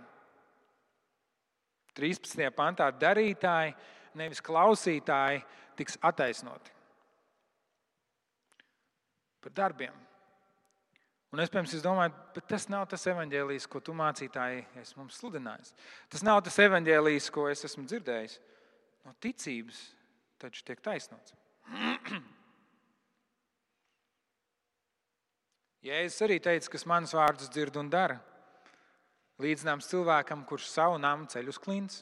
13. 1.99 2.47
pantā 2.55 2.87
darītāji, 2.95 3.75
nevis 4.17 4.41
klausītāji, 4.41 5.43
tiks 5.77 5.99
attaisnoti. 6.01 6.71
Par 9.43 9.55
darbiem. 9.55 10.08
Un 11.29 11.39
es, 11.43 11.49
pirms, 11.53 11.75
es 11.77 11.83
domāju, 11.85 12.09
bet 12.33 12.47
tas 12.49 12.65
nav 12.73 12.87
tas 12.89 13.03
evaņģēlijs, 13.11 13.67
ko 13.69 13.79
tu 13.85 13.93
mācītāji 13.93 14.63
esi 14.81 14.97
mums 14.97 15.19
sludinājis. 15.21 15.75
Tas 16.09 16.25
nav 16.25 16.41
tas 16.45 16.57
evaņģēlijs, 16.63 17.29
ko 17.35 17.45
es 17.51 17.61
esmu 17.67 17.85
dzirdējis. 17.85 18.39
No 19.05 19.13
ticības 19.21 19.77
taču 20.41 20.63
tiek 20.65 20.81
taisnots. 20.81 21.35
Jēzus 25.85 26.25
arī 26.25 26.39
teica, 26.43 26.73
kas 26.73 26.87
manas 26.89 27.13
vārdus 27.15 27.51
dzird 27.53 27.77
un 27.79 27.93
dara. 27.93 28.17
Līdzināms 29.39 29.87
cilvēkam, 29.87 30.41
kurš 30.49 30.65
savu 30.73 30.97
namu 30.99 31.29
ceļ 31.31 31.53
uz 31.53 31.59
klints. 31.61 32.01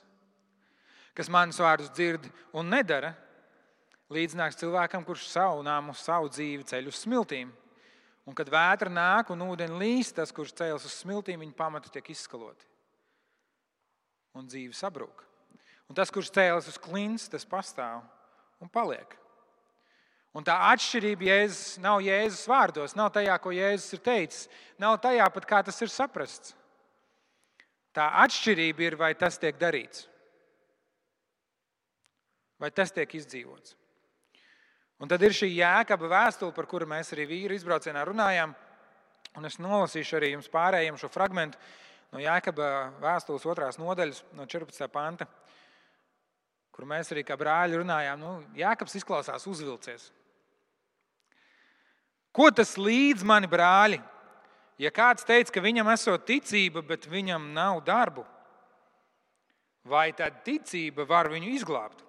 Kas 1.17 1.29
manas 1.34 1.60
vārdus 1.62 1.91
dzird 1.93 2.25
un 2.57 2.72
nedara, 2.72 3.12
līdzināms 4.13 4.57
cilvēkam, 4.57 5.03
kurš 5.05 5.27
savu 5.29 5.62
namu, 5.67 5.93
savu 5.98 6.31
dzīvi 6.31 6.63
ceļ 6.69 6.88
uz 6.89 6.98
smiltīm. 7.03 7.51
Un 8.27 8.36
kad 8.36 8.50
vētra 8.51 8.91
nāk 8.91 9.31
un 9.31 9.46
ūdeni 9.46 9.77
līst, 9.79 10.17
tas, 10.17 10.34
kurš 10.36 10.51
cēlās 10.60 10.88
uz 10.88 10.98
smiltīm, 11.00 11.39
viņa 11.46 11.55
pamati 11.55 11.91
tiek 11.93 12.10
izskaloti. 12.12 12.67
Un 14.36 14.50
dzīve 14.51 14.75
sabrūk. 14.75 15.24
Un 15.88 15.96
tas, 15.96 16.12
kurš 16.12 16.34
cēlas 16.36 16.67
uz 16.67 16.75
klints, 16.81 17.29
tas 17.31 17.48
pastāv 17.48 18.03
un 18.60 18.69
paliek. 18.72 19.15
Un 20.36 20.46
tā 20.46 20.57
atšķirība 20.74 21.29
Jēzus 21.31 21.79
nav 21.81 22.03
Jēzus 22.03 22.43
vārdos, 22.51 22.93
nav 23.00 23.13
tajā, 23.15 23.39
ko 23.41 23.55
Jēzus 23.55 23.96
ir 23.96 24.03
teicis, 24.05 24.43
nav 24.77 25.00
tajā 25.01 25.25
pat, 25.34 25.48
kā 25.50 25.63
tas 25.65 25.79
ir 25.81 25.89
saprasts. 25.89 26.53
Tā 27.96 28.12
atšķirība 28.27 28.86
ir, 28.86 29.00
vai 29.00 29.13
tas 29.17 29.39
tiek 29.41 29.57
darīts, 29.57 30.03
vai 32.62 32.69
tas 32.75 32.93
tiek 32.93 33.15
izdzīvots. 33.17 33.74
Un 34.98 35.10
tad 35.10 35.22
ir 35.22 35.36
šī 35.36 35.51
jēkaba 35.54 36.10
vēstule, 36.10 36.56
par 36.56 36.66
kuru 36.70 36.88
mēs 36.89 37.13
arī 37.13 37.27
vīru 37.30 37.58
izbraucienā 37.58 38.01
runājām. 38.08 38.56
Un 39.38 39.46
es 39.46 39.60
nolasīšu 39.62 40.18
arī 40.18 40.32
jums 40.32 40.50
pārējiem 40.50 40.98
šo 40.98 41.10
fragment 41.13 41.58
no 42.13 42.22
jēkaba 42.24 42.70
vēstules 43.04 43.46
otrās 43.46 43.77
nodaļas, 43.77 44.24
no 44.34 44.48
14. 44.50 44.88
panta, 44.89 45.27
kur 46.74 46.88
mēs 46.89 47.12
arī 47.13 47.22
kā 47.27 47.38
brāļi 47.38 47.82
runājām. 47.84 48.24
Nu, 48.24 48.32
jēkabs 48.58 48.98
izklausās 48.98 49.46
uzvilcies. 49.50 50.10
Ko 52.34 52.50
tas 52.54 52.74
līdz 52.77 53.25
mani 53.25 53.50
brāļi? 53.50 54.01
Ja 54.82 54.89
kāds 54.94 55.25
teica, 55.25 55.56
ka 55.56 55.62
viņam 55.62 55.89
esot 55.94 56.25
ticība, 56.25 56.84
bet 56.86 57.06
viņam 57.10 57.50
nav 57.54 57.84
darbu, 57.86 58.25
vai 59.86 60.12
tad 60.13 60.44
ticība 60.46 61.06
var 61.10 61.30
viņu 61.34 61.54
izglābt? 61.54 62.06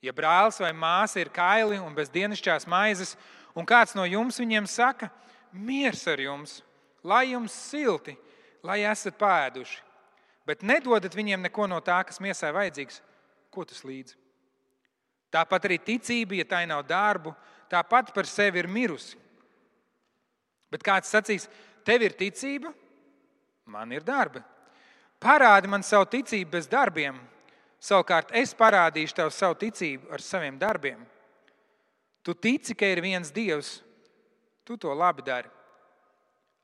Ja 0.00 0.14
brālis 0.16 0.60
vai 0.62 0.72
māsa 0.72 1.20
ir 1.20 1.28
kaili 1.32 1.78
un 1.80 1.92
bez 1.96 2.08
dienasčās 2.12 2.66
maizes, 2.70 3.16
un 3.52 3.66
kāds 3.68 3.92
no 3.96 4.06
jums 4.08 4.40
viņiem 4.40 4.68
saka, 4.70 5.10
miers 5.52 6.06
ar 6.08 6.22
jums, 6.22 6.60
lai 7.04 7.30
jums 7.32 7.52
silti, 7.52 8.16
lai 8.64 8.80
esat 8.88 9.18
pēduši, 9.20 9.80
bet 10.48 10.64
nedodat 10.64 11.14
viņiem 11.16 11.44
neko 11.44 11.68
no 11.68 11.80
tā, 11.84 12.00
kas 12.06 12.20
miesai 12.20 12.52
vajadzīgs, 12.56 13.00
ko 13.52 13.64
tas 13.68 13.84
līdzi? 13.84 14.16
Tāpat 15.30 15.68
arī 15.68 15.78
ticība, 15.78 16.40
ja 16.40 16.46
tai 16.48 16.64
nav 16.66 16.82
darbu, 16.88 17.34
tāpat 17.70 18.10
par 18.14 18.26
sevi 18.26 18.58
ir 18.58 18.68
mirusi. 18.70 19.18
Bet 20.70 20.82
kāds 20.86 21.10
sacīs, 21.10 21.46
tev 21.86 22.02
ir 22.02 22.16
ticība, 22.18 22.72
man 23.70 23.92
ir 23.94 24.02
darbi. 24.06 24.42
Parādi 25.20 25.70
man 25.70 25.84
savu 25.86 26.08
ticību 26.10 26.56
bez 26.56 26.66
darbiem, 26.70 27.18
savukārt 27.80 28.34
es 28.36 28.52
parādīšu 28.56 29.16
tev 29.16 29.32
savu 29.34 29.56
ticību 29.60 30.12
ar 30.12 30.22
saviem 30.24 30.58
darbiem. 30.60 31.00
Tu 32.22 32.34
tici, 32.36 32.76
ka 32.76 32.86
ir 32.86 33.00
viens 33.00 33.32
Dievs, 33.32 33.80
tu 34.64 34.76
to 34.76 34.92
labi 34.94 35.24
dari. 35.24 35.48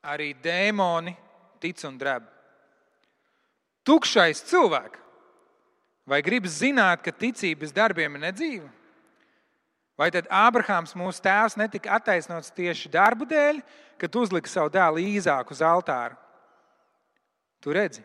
Arī 0.05 0.31
dēmoni 0.37 1.15
tic 1.59 1.81
un 1.89 1.97
dreb. 1.97 2.25
Tukšais 3.87 4.43
cilvēks, 4.45 4.99
vai 6.07 6.21
gribas 6.21 6.59
zināt, 6.61 7.01
ka 7.03 7.11
ticības 7.11 7.73
darbiem 7.75 8.15
ir 8.15 8.27
nedzīva? 8.27 8.69
Vai 9.97 10.11
tad 10.13 10.27
Ābrahāms, 10.29 10.93
mūsu 10.93 11.23
tēvs, 11.25 11.55
netika 11.57 11.95
attaisnots 11.97 12.53
tieši 12.53 12.91
darbu 12.93 13.25
dēļ, 13.25 13.63
kad 13.97 14.17
uzlika 14.19 14.51
savu 14.51 14.69
dēlu 14.75 15.01
īzāku 15.01 15.55
uz 15.55 15.63
altāra? 15.65 16.13
Tu 17.63 17.73
redzi, 17.73 18.03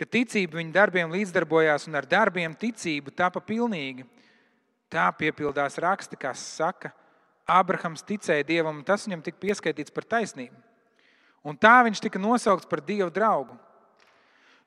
ka 0.00 0.08
ticība 0.08 0.56
viņa 0.56 0.72
darbiem 0.72 1.12
līdzdarbojās 1.12 1.84
un 1.90 1.98
ar 2.00 2.06
darbiem 2.08 2.54
ticību 2.56 3.12
tapa 3.12 3.42
pilnīga. 3.44 4.06
Tā 4.90 5.10
piepildās 5.18 5.76
raksti, 5.78 6.16
kas 6.18 6.40
saka, 6.56 6.94
Ābrahams 7.50 8.04
ticēja 8.06 8.46
Dievam, 8.46 8.78
un 8.78 8.86
tas 8.86 9.04
viņam 9.04 9.24
tika 9.26 9.40
pieskaitīts 9.42 9.92
par 9.92 10.06
taisnību. 10.06 10.54
Un 11.44 11.56
tā 11.58 11.80
viņš 11.84 12.00
tika 12.04 12.20
nosaukts 12.20 12.68
par 12.70 12.82
Dieva 12.84 13.10
draugu. 13.12 13.56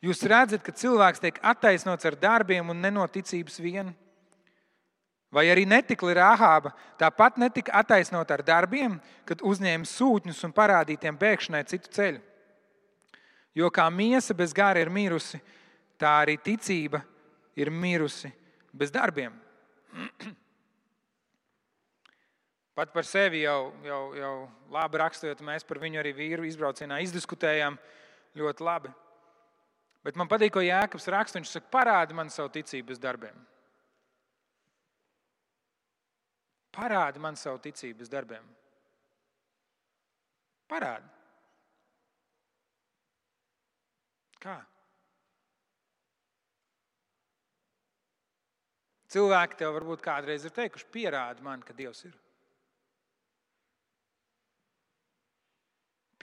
Jūs 0.04 0.22
redzat, 0.28 0.62
ka 0.66 0.74
cilvēks 0.76 1.22
tiek 1.24 1.38
attaisnots 1.40 2.06
ar 2.06 2.18
darbiem 2.20 2.70
un 2.70 2.82
nenoticības 2.84 3.60
vienu. 3.64 3.94
Vai 5.34 5.48
arī 5.50 5.64
netikli 5.66 6.14
Rāhāba 6.14 6.74
tāpat 7.00 7.40
netika 7.42 7.74
attaisnot 7.80 8.30
ar 8.36 8.44
darbiem, 8.46 9.00
kad 9.26 9.42
uzņēma 9.42 9.88
sūtņus 9.90 10.44
un 10.46 10.54
parādītiem 10.54 11.18
bēgšanai 11.18 11.64
citu 11.72 11.90
ceļu? 11.96 12.22
Jo 13.56 13.70
kā 13.74 13.86
miesa 13.94 14.34
bez 14.34 14.54
gara 14.54 14.82
ir 14.82 14.90
mirusi, 14.90 15.40
tā 16.00 16.24
arī 16.24 16.38
ticība 16.42 17.04
ir 17.56 17.70
mirusi 17.70 18.32
bez 18.74 18.92
darbiem. 18.92 19.34
Pat 22.78 22.90
par 22.90 23.06
sevi 23.06 23.44
jau, 23.44 23.72
jau, 23.86 24.02
jau 24.18 24.50
labi 24.74 24.98
raksturot, 24.98 25.42
mēs 25.46 25.64
par 25.70 25.78
viņu 25.82 26.02
arī 26.02 26.14
vīru 26.18 26.48
izbraucienā 26.50 26.98
izdiskutējām 27.06 27.78
ļoti 28.42 28.66
labi. 28.66 28.90
Bet 30.04 30.18
man 30.20 30.28
patīk, 30.28 30.56
ko 30.56 30.62
Jēkabs 30.66 31.06
raksta. 31.14 31.38
Viņš 31.40 31.52
saka, 31.54 31.70
parādi 31.72 32.18
man 32.18 32.34
savu 32.34 32.50
ticību 32.58 32.90
bez 32.90 33.00
darbiem. 33.00 33.38
Parādi 36.74 37.22
man 37.22 37.38
savu 37.38 37.62
ticības 37.62 38.10
darbiem. 38.10 38.46
Parādi. 40.70 41.06
Kā? 44.44 44.58
Cilvēki 49.14 49.60
tev 49.60 49.76
varbūt 49.76 50.02
kādreiz 50.04 50.44
ir 50.48 50.54
teikuši, 50.56 50.90
pierādi 50.92 51.46
man, 51.46 51.62
ka 51.64 51.76
Dievs 51.78 52.02
ir. 52.08 52.16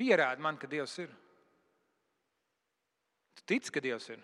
Pierādi 0.01 0.43
man, 0.43 0.59
ka 0.59 0.69
Dievs 0.71 0.97
ir. 1.05 1.13
Tu 3.39 3.47
tici, 3.55 3.71
ka 3.73 3.83
Dievs 3.85 4.09
ir. 4.11 4.23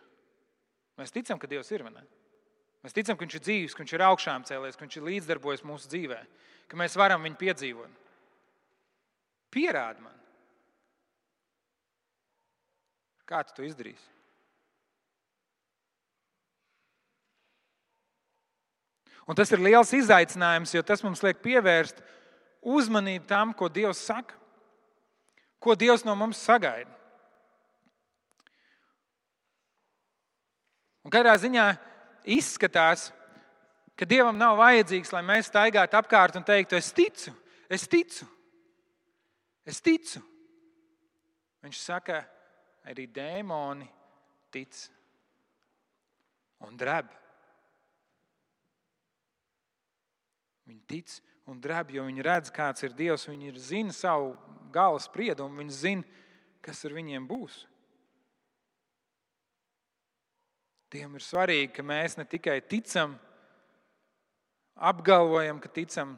Mēs 0.96 1.12
ticam, 1.14 1.38
ka 1.38 1.48
Dievs 1.50 1.70
ir. 1.76 1.84
Mēs 1.86 2.96
ticam, 2.96 3.16
ka 3.16 3.26
Viņš 3.26 3.38
ir 3.38 3.44
dzīves, 3.44 3.76
ka 3.76 3.84
Viņš 3.84 3.94
ir 3.94 4.04
augšām 4.08 4.46
cēlies, 4.48 4.76
ka 4.76 4.86
Viņš 4.86 4.98
ir 4.98 5.08
līdzdarbojies 5.10 5.64
mūsu 5.68 5.92
dzīvē, 5.92 6.18
ka 6.66 6.80
mēs 6.80 6.96
varam 6.98 7.22
viņu 7.28 7.38
piedzīvot. 7.40 8.02
Pierādi 9.52 10.02
man, 10.04 10.16
kā 13.26 13.42
tu 13.46 13.56
to 13.56 13.66
izdarīsi. 13.66 14.12
Un 19.26 19.34
tas 19.34 19.50
ir 19.50 19.62
liels 19.62 19.90
izaicinājums, 19.96 20.72
jo 20.76 20.84
tas 20.86 21.02
mums 21.02 21.22
liek 21.26 21.40
pievērst 21.42 21.98
uzmanību 22.62 23.26
tam, 23.26 23.54
ko 23.58 23.66
Dievs 23.66 24.04
saka, 24.06 24.36
ko 25.58 25.74
Dievs 25.74 26.06
no 26.06 26.14
mums 26.18 26.38
sagaida. 26.38 26.92
Un 31.06 31.10
kādā 31.14 31.34
ziņā 31.38 31.64
izskatās, 32.36 33.08
ka 33.98 34.06
Dievam 34.06 34.38
nav 34.38 34.58
vajadzīgs, 34.58 35.12
lai 35.14 35.22
mēs 35.26 35.50
staigātu 35.50 35.98
apkārt 35.98 36.38
un 36.38 36.46
teiktu, 36.46 36.78
es 36.78 36.92
ticu, 36.94 37.34
es 37.70 37.86
ticu, 37.90 38.26
es 39.66 39.82
ticu. 39.82 40.22
Viņš 41.66 41.82
saka, 41.82 42.20
arī 42.86 43.06
dēmoni 43.10 43.86
tic 44.54 44.78
un 46.66 46.76
dreb. 46.78 47.10
Viņi 50.66 50.82
tic 50.90 51.16
un 51.50 51.60
dreb, 51.62 51.92
jo 51.94 52.06
viņi 52.06 52.26
redz, 52.26 52.50
kāds 52.54 52.86
ir 52.86 52.94
Dievs. 52.96 53.28
Viņi 53.30 53.54
zina 53.62 53.94
savu 53.94 54.34
gala 54.74 54.98
spriedumu, 55.02 55.60
viņi 55.62 55.74
zina, 55.74 56.22
kas 56.64 56.84
ar 56.86 56.94
viņiem 56.96 57.26
būs. 57.28 57.64
Tiem 60.90 61.18
ir 61.18 61.22
svarīgi, 61.22 61.72
ka 61.74 61.82
mēs 61.86 62.14
ne 62.18 62.24
tikai 62.26 62.60
ticam, 62.62 63.16
apgalvojam, 64.76 65.58
ka 65.62 65.70
ticam, 65.72 66.14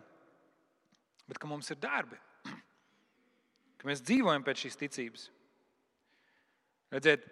bet 1.29 1.41
ka 1.41 1.49
mums 1.49 1.71
ir 1.73 1.81
darbi, 1.81 2.19
ka 3.81 3.89
mēs 3.89 4.05
dzīvojam 4.05 4.45
pēc 4.45 4.65
šīs 4.65 4.81
ticības. 4.85 5.29
Redziet, 6.93 7.27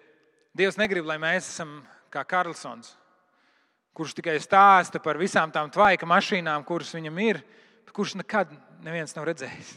Dievs 0.57 0.79
negrib, 0.81 1.05
lai 1.09 1.19
mēs 1.21 1.49
esam 1.51 1.81
kā 2.13 2.23
Karlsons, 2.25 2.95
kurš 3.97 4.15
tikai 4.17 4.37
stāsta 4.41 5.01
par 5.05 5.19
visām 5.21 5.53
tām 5.53 5.69
tvaika 5.73 6.09
mašīnām, 6.09 6.65
kuras 6.65 6.95
viņam 6.97 7.19
ir, 7.25 7.41
bet 7.85 7.93
kurš 7.97 8.15
nekad 8.21 8.55
neviens 8.85 9.13
nav 9.17 9.27
redzējis. 9.29 9.75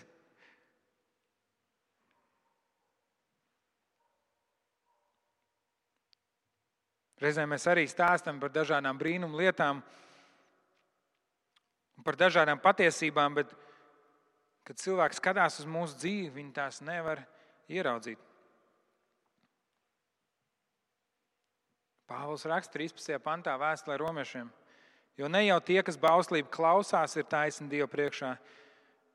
Reizēm 7.20 7.52
mēs 7.52 7.68
arī 7.68 7.84
stāstām 7.92 8.40
par 8.40 8.54
dažādām 8.56 8.96
brīnumu 9.00 9.42
lietām, 9.42 9.82
par 12.08 12.16
dažādām 12.16 12.62
patiesībām, 12.64 13.36
bet, 13.42 13.52
kad 14.64 14.80
cilvēks 14.80 15.20
skatās 15.20 15.60
uz 15.60 15.68
mūsu 15.68 16.00
dzīvi, 16.00 16.32
viņi 16.40 16.56
tās 16.56 16.80
nevar 16.80 17.26
ieraudzīt. 17.68 18.29
Pāvils 22.10 22.48
raksta 22.50 22.74
13. 22.74 23.20
pantā 23.22 23.54
vēstulē 23.62 24.00
romiešiem, 24.01 24.48
jo 25.20 25.28
ne 25.30 25.44
jau 25.46 25.60
tie, 25.62 25.84
kas 25.86 26.00
bauslību 26.01 26.50
klausās, 26.50 27.13
ir 27.20 27.28
taisni 27.30 27.70
Dievu 27.70 27.89
priekšā, 27.92 28.32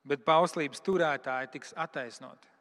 bet 0.06 0.22
bauslības 0.26 0.82
turētāji 0.84 1.50
tiks 1.56 1.74
attaisnoti. 1.74 2.54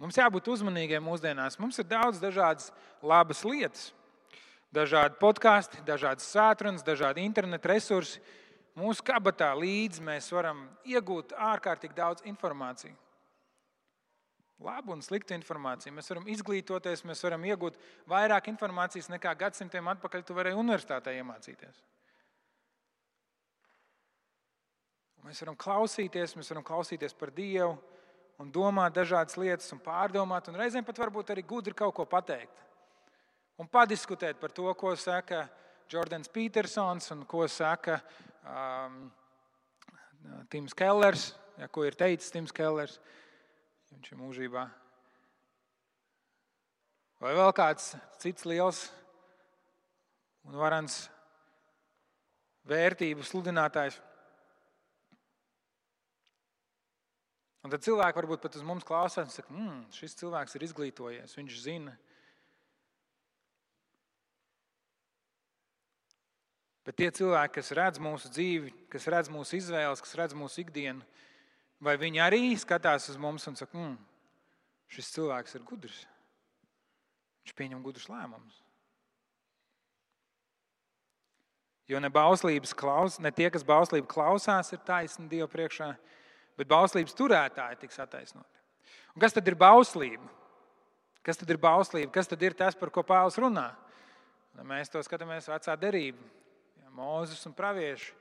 Mums 0.00 0.16
jābūt 0.18 0.48
uzmanīgiem 0.50 1.04
mūsdienās. 1.04 1.58
Mums 1.60 1.78
ir 1.78 1.86
daudz 1.86 2.18
dažādas 2.22 2.72
labas 3.04 3.44
lietas, 3.46 3.92
dažādi 4.74 5.20
podkāsti, 5.20 5.84
dažādas 5.86 6.26
svētdienas, 6.32 6.82
dažādi 6.86 7.22
interneta 7.22 7.70
resursi. 7.70 8.22
Mūsu 8.74 9.04
kabatā 9.06 9.52
līdzi 9.54 10.02
mēs 10.02 10.32
varam 10.34 10.64
iegūt 10.88 11.36
ārkārtīgi 11.38 11.94
daudz 11.94 12.24
informācijas. 12.26 13.03
Labu 14.64 14.94
un 14.94 15.02
sliktu 15.04 15.36
informāciju. 15.36 15.92
Mēs 15.94 16.08
varam 16.12 16.28
izglītoties, 16.32 17.04
mēs 17.04 17.22
varam 17.26 17.44
iegūt 17.44 17.76
vairāk 18.10 18.48
informācijas 18.52 19.10
nekā 19.12 19.34
gadsimtiem 19.44 19.90
atpakaļ 19.92 20.24
tu 20.24 20.36
varēji 20.36 20.60
universitātē 20.60 21.14
iemācīties. 21.18 21.82
Mēs 25.24 25.40
varam 25.40 25.56
klausīties, 25.56 26.34
mēs 26.36 26.50
varam 26.52 26.64
klausīties 26.64 27.16
par 27.16 27.32
Dievu 27.32 27.76
un 28.42 28.50
domāt 28.52 28.96
dažādas 28.96 29.38
lietas, 29.40 29.70
un 29.72 29.80
pārdomāt, 29.80 30.50
un 30.50 30.58
reizēm 30.58 30.84
pat 30.84 30.98
varbūt 31.00 31.32
arī 31.32 31.44
gudri 31.48 31.76
kaut 31.76 31.94
ko 31.96 32.04
pateikt. 32.08 32.64
Un 33.60 33.68
padiskutēt 33.70 34.40
par 34.40 34.52
to, 34.52 34.66
ko 34.74 34.92
saka 34.98 35.46
Jordans 35.90 36.28
Petersons 36.28 37.12
un 37.14 37.22
ko 37.28 37.46
saka 37.48 38.00
um, 38.42 39.04
Tims 40.50 40.74
Kellers, 40.74 41.28
ja, 41.60 41.68
ko 41.68 41.84
ir 41.86 41.96
teicis 41.96 42.32
Tims 42.34 42.52
Kellers. 42.52 42.98
Viņš 43.94 44.10
ir 44.12 44.20
mūžībā. 44.20 44.64
Vai 47.22 47.32
vēl 47.38 47.52
kāds 47.56 47.94
cits 48.20 48.44
liels 48.44 48.88
un 50.44 50.58
varants 50.60 51.06
vērtību 52.68 53.24
sludinātājs? 53.24 53.96
Un 57.64 57.72
tad 57.72 57.80
cilvēki 57.86 58.18
varbūt 58.18 58.42
pat 58.44 58.58
uz 58.58 58.64
mums 58.66 58.84
klausās 58.84 59.24
un 59.24 59.32
saka, 59.32 59.54
mmm, 59.54 59.86
šis 59.96 60.18
cilvēks 60.20 60.58
ir 60.58 60.66
izglītojies, 60.66 61.36
viņš 61.38 61.60
zina. 61.64 61.94
Bet 66.84 66.98
tie 67.00 67.08
cilvēki, 67.08 67.54
kas 67.56 67.72
redz 67.72 68.00
mūsu 68.04 68.28
dzīvi, 68.28 68.74
kas 68.92 69.08
redz 69.08 69.32
mūsu 69.32 69.56
izvēles, 69.56 70.04
kas 70.04 70.12
redz 70.20 70.36
mūsu 70.36 70.60
ikdienu, 70.60 71.00
vai 71.84 71.96
viņi 72.00 72.22
arī 72.24 72.42
skatās 72.58 73.10
uz 73.12 73.20
mums 73.20 73.46
un 73.50 73.56
saka, 73.58 73.76
mmm, 73.76 73.96
šis 74.94 75.12
cilvēks 75.14 75.58
ir 75.58 75.64
gudrs. 75.68 76.04
Viņš 77.44 77.56
pieņem 77.58 77.82
gudrus 77.84 78.08
lēmumus. 78.08 78.60
Jo 81.84 82.00
ne, 82.00 82.08
klaus, 82.08 83.18
ne 83.20 83.30
tie, 83.30 83.50
kas 83.52 83.64
bauslību 83.66 84.08
klausās, 84.08 84.72
ir 84.72 84.80
taisni 84.86 85.28
Dieva 85.28 85.48
priekšā, 85.52 85.90
bet 86.56 86.70
bauslības 86.70 87.16
turētāji 87.18 87.82
tiks 87.82 88.00
attaisnoti. 88.00 88.62
Un 89.12 89.20
kas 89.20 89.36
tad 89.36 89.46
ir 89.48 89.56
bauslība? 89.60 90.24
Kas 91.24 91.36
tad 91.40 91.50
ir 91.52 91.60
bauslība? 91.60 92.12
Kas 92.12 92.28
tad 92.28 92.40
ir 92.44 92.56
tas, 92.56 92.76
par 92.76 92.88
ko 92.92 93.04
Pāvils 93.04 93.36
runā? 93.40 93.68
Nu, 94.56 94.64
mēs 94.64 94.88
to 94.88 95.02
skatāmies 95.04 95.48
vecā 95.50 95.76
derība, 95.76 96.20
Mūzes 96.94 97.40
un 97.48 97.54
Pravieši. 97.56 98.12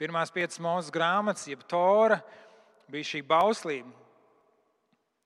Pirmās 0.00 0.30
piecas 0.32 0.56
mūzes 0.62 0.88
grāmatas, 0.90 1.44
jeb 1.50 1.60
Tora, 1.68 2.16
bija 2.92 3.08
šī 3.08 3.22
bauslība. 3.26 3.92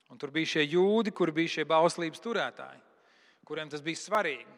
Un 0.06 0.20
tur 0.23 0.30
bija 0.30 0.54
šie 0.54 0.62
jūdi, 0.70 1.11
kur 1.11 1.32
bija 1.35 1.56
šie 1.56 1.64
bauslības 1.66 2.23
turētāji, 2.23 2.78
kuriem 3.46 3.70
tas 3.73 3.82
bija 3.82 3.99
svarīgi, 3.99 4.52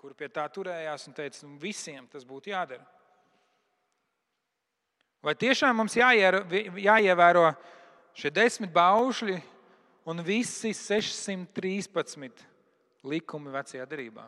kuri 0.00 0.16
pie 0.18 0.28
tā 0.34 0.48
turējās 0.50 1.06
un 1.06 1.14
teica, 1.14 1.44
nu, 1.46 1.54
visiem 1.62 2.08
tas 2.10 2.26
būtu 2.26 2.50
jādara. 2.50 2.82
Vai 5.22 5.36
tiešām 5.36 5.76
mums 5.76 5.94
jāievēro 5.94 7.46
šie 8.16 8.32
desmit 8.32 8.72
baušļi 8.72 9.36
un 10.08 10.22
visi 10.26 10.72
613 10.74 12.46
likumi 13.06 13.52
vecajā 13.54 13.86
darbā? 13.86 14.26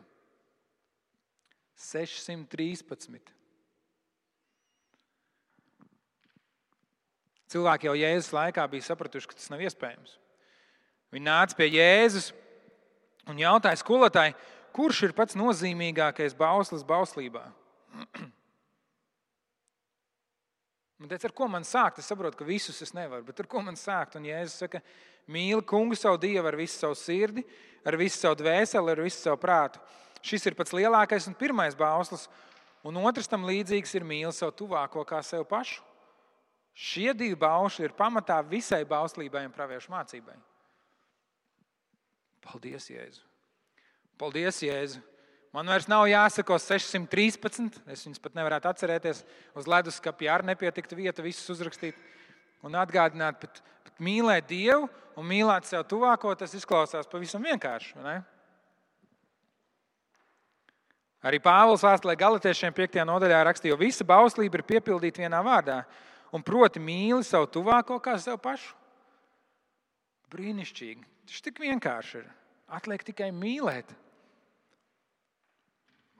613. 1.83 3.42
Cilvēki 7.53 7.89
jau 7.89 7.95
Jēzus 7.97 8.33
laikā 8.33 8.65
bija 8.71 8.87
sapratuši, 8.87 9.29
ka 9.29 9.37
tas 9.37 9.51
nav 9.53 9.61
iespējams. 9.61 10.17
Viņi 11.13 11.27
nāca 11.27 11.57
pie 11.59 11.67
Jēzus 11.69 12.31
un 13.29 13.37
jautāja 13.37 13.77
skolotāji, 13.77 14.33
kurš 14.73 15.03
ir 15.07 15.13
pats 15.17 15.37
nozīmīgākais 15.37 16.33
bauslis 16.37 16.85
bauslībā? 16.87 17.45
Un 21.03 21.09
teica, 21.11 21.27
ar 21.27 21.33
ko 21.35 21.49
man 21.51 21.65
sākt? 21.67 21.99
Es 21.99 22.07
saprotu, 22.07 22.37
ka 22.39 22.45
visus 22.47 22.77
es 22.81 22.93
nevaru, 22.95 23.25
bet 23.27 23.41
ar 23.43 23.47
ko 23.51 23.59
man 23.61 23.75
sākt? 23.75 24.15
Un 24.15 24.23
Jēzus 24.23 24.61
saka, 24.63 24.79
mīli 25.27 25.59
kungu 25.67 25.97
savu 25.99 26.15
dievu 26.21 26.47
ar 26.47 26.55
visu 26.55 26.79
savu 26.79 26.95
sirdi, 26.95 27.43
ar 27.83 27.97
visu 27.99 28.21
savu 28.21 28.39
dvēseli, 28.39 28.93
ar 28.93 29.01
visu 29.03 29.19
savu 29.19 29.41
prātu. 29.41 29.81
Šis 30.23 30.47
ir 30.47 30.55
pats 30.55 30.71
lielākais 30.71 31.27
un 31.27 31.35
pirmais 31.35 31.75
bauslis, 31.75 32.29
un 32.87 33.01
otrs 33.03 33.27
tam 33.27 33.43
līdzīgs 33.49 33.91
ir 33.99 34.07
mīli 34.07 34.31
savu 34.31 34.55
tuvāko 34.63 35.03
kā 35.05 35.19
sev 35.27 35.43
pašu. 35.49 35.83
Šie 36.73 37.11
divi 37.13 37.37
baušļi 37.37 37.85
ir 37.85 37.95
pamatā 37.97 38.39
visai 38.47 38.81
bauslībai 38.89 39.45
un 39.45 39.53
praviešu 39.53 39.93
mācībai. 39.93 40.35
Paldies, 42.43 42.89
Jēzu! 42.89 43.21
Paldies, 44.19 44.61
Jēzu! 44.65 45.01
Man 45.53 45.69
vairs 45.69 45.85
nav 45.85 46.07
jāsako 46.09 46.57
613. 46.57 47.77
Es 47.93 48.07
viņus 48.07 48.21
pat 48.23 48.33
nevarētu 48.33 48.71
atcerēties. 48.71 49.21
Uz 49.53 49.69
leduskapja 49.69 50.33
arī 50.33 50.49
nepietiktu 50.49 50.97
vieta, 50.97 51.21
visus 51.21 51.45
uzrakstīt 51.53 51.99
un 52.65 52.73
atgādināt. 52.81 53.37
Bet, 53.43 53.61
bet 53.85 54.01
mīlēt 54.01 54.49
Dievu 54.49 54.87
un 55.13 55.27
mīlēt 55.29 55.69
sev 55.69 55.85
tuvāko, 55.85 56.33
tas 56.39 56.55
izklausās 56.57 57.09
pavisam 57.11 57.45
vienkārši. 57.45 58.01
Arī 61.23 61.37
Pāvils 61.39 61.85
vēstulē 61.85 62.17
Galatiešiem 62.19 62.73
5. 62.75 62.97
nodaļā 63.07 63.43
rakstīja, 63.45 63.75
jo 63.75 63.79
visa 63.79 64.03
bauslība 64.03 64.59
ir 64.59 64.65
piepildīta 64.73 65.21
vienā 65.21 65.39
vārdā. 65.45 65.83
Un 66.33 66.41
proti, 66.41 66.81
mīli 66.81 67.21
savu 67.27 67.49
tuvāko 67.53 67.99
kā 68.01 68.15
sev 68.21 68.39
pašu. 68.41 68.73
Brīnišķīgi. 70.33 71.05
Tas 71.29 71.43
tik 71.45 71.61
vienkārši 71.61 72.23
ir. 72.23 72.29
Atliek 72.73 73.03
tikai 73.05 73.29
mīlēt. 73.35 73.91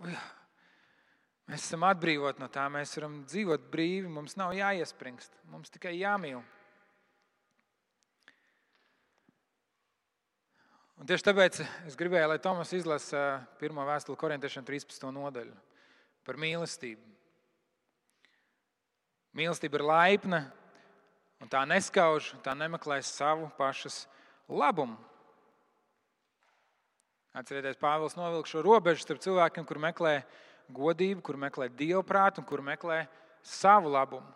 Mēs 0.03 1.63
esam 1.65 1.85
atbrīvoti 1.87 2.43
no 2.43 2.49
tā, 2.51 2.67
mēs 2.71 2.93
varam 2.97 3.21
dzīvot 3.27 3.65
brīvi, 3.73 4.11
mums 4.11 4.37
nav 4.39 4.53
jāiespringst, 4.57 5.33
mums 5.51 5.73
tikai 5.73 5.95
jāmīl. 5.97 6.43
Un 11.01 11.09
tieši 11.09 11.25
tāpēc 11.25 11.57
es 11.89 11.97
gribēju, 11.99 12.29
lai 12.31 12.39
Tomas 12.39 12.71
izlasa 12.75 13.41
pirmo 13.59 13.83
vēstuli 13.87 14.19
korintiešiem 14.19 14.63
13. 14.67 15.09
nodaļu 15.11 15.55
par 16.23 16.39
mīlestību. 16.39 17.01
Mīlestība 19.33 19.79
ir 19.79 19.85
laipna, 19.89 20.43
un 21.41 21.49
tā 21.49 21.63
neskauž, 21.65 22.33
tā 22.45 22.53
nemeklē 22.57 22.99
savu 23.05 23.49
pašas 23.57 24.03
labumu. 24.47 24.99
Atcerieties, 27.33 27.79
Pāvils 27.81 28.13
novilka 28.13 28.51
šo 28.51 28.61
robežu 28.61 29.01
starp 29.01 29.23
cilvēkiem, 29.23 29.65
kur 29.65 29.79
meklē 29.81 30.19
godību, 30.69 31.23
kur 31.25 31.39
meklē 31.41 31.65
dievprātu 31.73 32.43
un 32.43 32.45
kur 32.45 32.61
meklē 32.61 33.07
savu 33.41 33.89
labumu. 33.89 34.29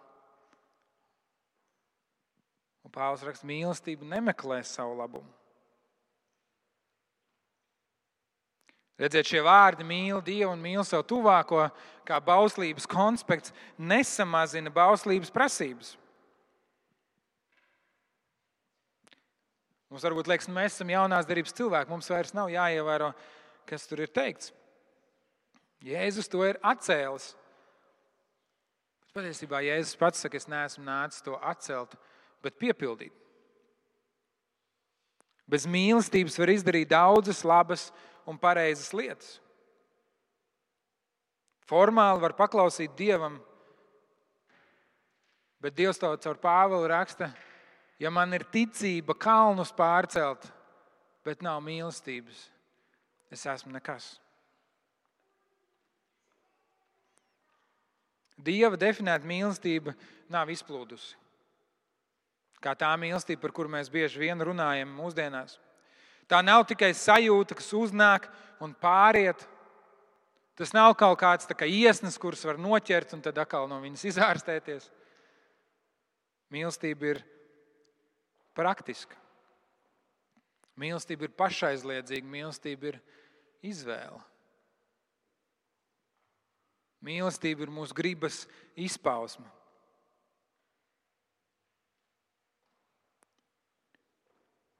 Un 2.81 2.93
Pāvils 2.93 3.21
raksta, 3.27 3.45
mīlestība 3.45 4.07
nemeklē 4.07 4.63
savu 4.65 4.97
labumu. 4.97 5.29
Redziet, 8.97 9.29
šie 9.29 9.43
vārdi 9.45 9.86
mīl 9.86 10.23
Dievu 10.25 10.55
un 10.55 10.62
mīl 10.62 10.81
savu 10.86 11.05
tuvāko, 11.05 11.67
kā 12.07 12.17
bauslības 12.23 12.88
konspekts, 12.89 13.53
nesamazina 13.77 14.71
bauslības 14.73 15.29
prasības. 15.33 15.93
Mums 19.88 20.03
varbūt 20.03 20.27
liekas, 20.27 20.49
mēs 20.51 20.75
esam 20.75 20.89
jaunās 20.91 21.27
darbības 21.29 21.55
cilvēki, 21.55 21.91
mums 21.93 22.10
vairs 22.12 22.33
nav 22.36 22.49
jāievēro, 22.51 23.13
kas 23.69 23.86
tur 23.88 24.01
ir 24.03 24.12
teikts. 24.12 24.49
Jēzus 25.86 26.27
to 26.27 26.41
ir 26.43 26.57
atcēlis. 26.65 27.29
Bet 29.05 29.21
patiesībā 29.21 29.62
Jēzus 29.63 29.99
pats 29.99 30.25
saka, 30.25 30.41
es 30.41 30.49
neesmu 30.49 30.83
nācis 30.89 31.23
to 31.23 31.38
atcelt, 31.38 31.93
bet 32.43 32.57
piepildīt. 32.60 33.13
Bez 35.47 35.63
mīlestības 35.69 36.36
var 36.41 36.51
izdarīt 36.51 36.89
daudzas 36.91 37.45
labas 37.47 37.88
un 38.27 38.39
pareizas 38.39 38.91
lietas. 38.95 39.37
Formāli 41.67 42.21
var 42.23 42.35
paklausīt 42.35 42.93
Dievam, 42.95 43.39
bet 45.63 45.75
Dievs 45.75 45.99
to 45.99 46.13
caur 46.23 46.39
Pāvilu 46.39 46.87
raksta, 46.87 47.31
ja 47.99 48.11
man 48.13 48.35
ir 48.35 48.45
ticība 48.51 49.15
kalnus 49.19 49.73
pārcelt, 49.75 50.47
bet 51.27 51.43
nav 51.43 51.59
mīlestības, 51.65 52.45
es 53.33 53.43
esmu 53.51 53.73
nekas. 53.75 54.13
Dieva 58.37 58.77
definēta 58.77 59.27
mīlestība 59.27 59.95
nav 60.31 60.51
izplūdusi. 60.53 61.15
Kā 62.61 62.73
tā 62.77 62.89
mīlestība, 62.97 63.41
par 63.41 63.53
kuru 63.53 63.71
mēs 63.73 63.89
bieži 63.89 64.21
vien 64.21 64.39
runājam 64.41 64.93
mūsdienās. 64.97 65.57
Tā 66.27 66.41
nav 66.43 66.65
tikai 66.67 66.91
sajūta, 66.95 67.55
kas 67.55 67.69
uznāk 67.75 68.27
un 68.63 68.73
pāriet. 68.75 69.45
Tas 70.57 70.73
nav 70.73 70.95
kaut 70.99 71.19
kāds 71.21 71.47
kā 71.47 71.67
iesnas, 71.69 72.17
kurus 72.19 72.43
var 72.47 72.59
noķert 72.59 73.13
un 73.15 73.21
tad 73.23 73.37
atkal 73.37 73.69
no 73.69 73.79
viņas 73.83 74.07
izārstēties. 74.11 74.89
Mīlestība 76.51 77.11
ir 77.13 77.21
praktiska. 78.57 79.15
Mīlestība 80.77 81.27
ir 81.27 81.37
pašaizliedzīga, 81.37 82.29
mīlestība 82.29 82.91
ir 82.91 82.99
izvēle. 83.65 84.19
Mīlestība 87.05 87.65
ir 87.65 87.73
mūsu 87.73 87.95
gribas 87.97 88.43
izpausme. 88.75 89.45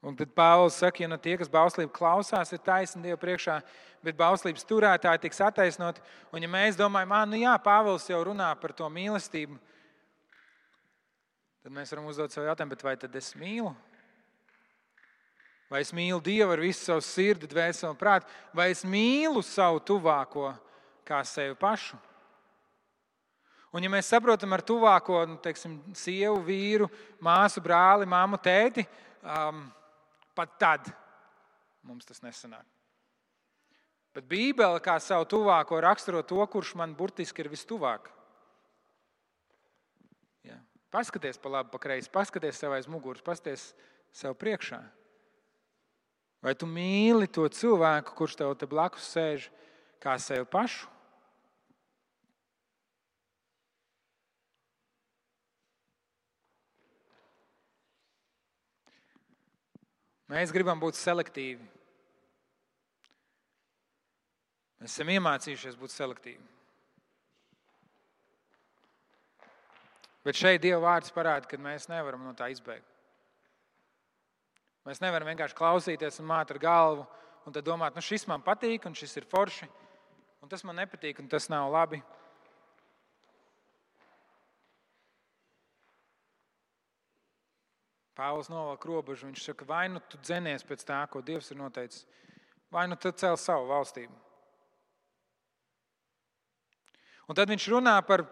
Un 0.08 0.16
tad 0.16 0.32
Pāvils 0.32 0.78
saka, 0.80 1.04
ja 1.04 1.10
nu 1.12 1.18
tie, 1.20 1.34
kas 1.36 1.50
bauslību 1.52 1.92
klausās, 1.92 2.54
ir 2.56 2.62
taisni 2.64 3.04
Dieva 3.04 3.18
priekšā, 3.20 3.58
bet 4.06 4.16
bauslības 4.16 4.64
turētāji 4.70 5.26
tiks 5.26 5.42
attaisnoti. 5.44 6.04
Un 6.32 6.46
ja 6.46 6.50
mēs 6.52 6.80
domājam, 6.80 7.12
ah, 7.18 7.26
nu 7.28 7.42
jā, 7.42 7.56
Pāvils 7.60 8.08
jau 8.08 8.22
runā 8.30 8.48
par 8.62 8.72
to 8.78 8.88
mīlestību, 8.94 9.58
tad 11.66 11.76
mēs 11.76 11.92
varam 11.92 12.08
uzdot 12.08 12.32
sev 12.32 12.48
jautājumu, 12.48 12.80
vai 12.88 12.96
tad 13.02 13.20
es 13.20 13.34
mīlu? 13.36 13.74
Vai 15.68 15.84
es 15.84 15.92
mīlu 15.92 16.22
Dievu 16.24 16.56
ar 16.56 16.64
visu 16.64 16.86
savu 16.86 17.04
sirdi, 17.04 17.50
dvēseli 17.52 17.92
un 17.92 18.00
prātu, 18.00 18.32
vai 18.56 18.70
es 18.72 18.86
mīlu 18.88 19.44
savu 19.44 19.84
tuvāko 19.84 20.54
kā 21.08 21.20
sevi 21.28 21.58
pašu? 21.60 22.00
Un, 23.76 23.84
ja 23.84 23.92
mēs 23.92 24.08
saprotam 24.08 24.56
ar 24.56 24.64
tuvāko, 24.64 25.26
nu, 25.28 25.36
teiksim, 25.44 25.82
sievu, 25.92 26.40
vīru, 26.48 26.88
māsu, 27.20 27.60
brāli, 27.62 28.08
māmu, 28.08 28.40
tēti, 28.40 28.88
um, 29.28 29.66
pat 30.38 30.58
tad 30.62 30.92
mums 31.88 32.06
tas 32.08 32.22
nesanāk. 32.24 32.66
Bet 34.18 34.26
Bībele 34.30 34.82
kā 34.82 34.96
savu 35.04 35.28
tuvāko 35.30 35.78
raksturo 35.84 36.24
to, 36.26 36.40
kurš 36.50 36.74
man 36.80 36.96
burtiski 36.98 37.44
ir 37.44 37.52
vistuvāk. 37.52 38.08
Ja. 40.48 40.58
Paskaties 40.94 41.38
pa 41.38 41.52
labi, 41.54 41.70
pa 41.74 41.82
kreisi, 41.82 42.10
paskaties 42.10 42.58
sev 42.58 42.74
aiz 42.74 42.90
muguras, 42.90 43.22
paskaties 43.26 43.70
sev 44.16 44.34
priekšā. 44.40 44.82
Vai 46.42 46.54
tu 46.58 46.70
mīli 46.70 47.30
to 47.34 47.46
cilvēku, 47.50 48.16
kurš 48.18 48.38
tev 48.40 48.54
te 48.58 48.70
blakus 48.70 49.06
sēž, 49.14 49.50
kā 50.02 50.18
sevi 50.22 50.46
pašu? 50.50 50.90
Mēs 60.28 60.52
gribam 60.52 60.80
būt 60.80 60.98
selektīvi. 61.00 61.64
Mēs 64.82 64.94
esam 64.94 65.10
iemācījušies 65.16 65.78
būt 65.80 65.94
selektīvi. 65.94 66.44
Bet 70.28 70.36
šeit 70.36 70.60
Dieva 70.62 70.82
vārds 70.84 71.14
parāda, 71.16 71.48
ka 71.48 71.58
mēs 71.62 71.88
nevaram 71.88 72.26
no 72.28 72.34
tā 72.36 72.50
izbēgt. 72.52 72.86
Mēs 74.88 75.00
nevaram 75.04 75.28
vienkārši 75.32 75.56
klausīties 75.56 76.20
un 76.20 76.28
māt 76.28 76.52
ar 76.52 76.60
galvu 76.60 77.08
un 77.48 77.56
domāt, 77.64 77.96
nu 77.96 78.04
šis 78.04 78.28
man 78.28 78.44
patīk, 78.44 78.86
un 78.88 78.96
šis 78.96 79.18
ir 79.22 79.28
forši, 79.32 79.68
un 80.44 80.52
tas 80.52 80.64
man 80.68 80.76
nepatīk, 80.82 81.22
un 81.24 81.32
tas 81.32 81.48
nav 81.52 81.72
labi. 81.72 82.02
Pāvils 88.18 88.50
novelk 88.50 88.86
robežu. 88.90 89.28
Viņš 89.30 89.44
saka, 89.52 89.66
vai 89.70 89.86
nu 89.94 90.02
tu 90.10 90.18
dzenies 90.18 90.66
pēc 90.66 90.86
tā, 90.88 91.04
ko 91.12 91.22
Dievs 91.22 91.52
ir 91.54 91.60
noteicis, 91.60 92.08
vai 92.74 92.88
nu 92.90 92.98
tu 92.98 93.12
cēl 93.14 93.38
savu 93.38 93.70
valstību. 93.70 94.14
Un 97.28 97.36
tad 97.36 97.52
viņš 97.52 97.68
runā 97.74 97.98
par, 98.08 98.24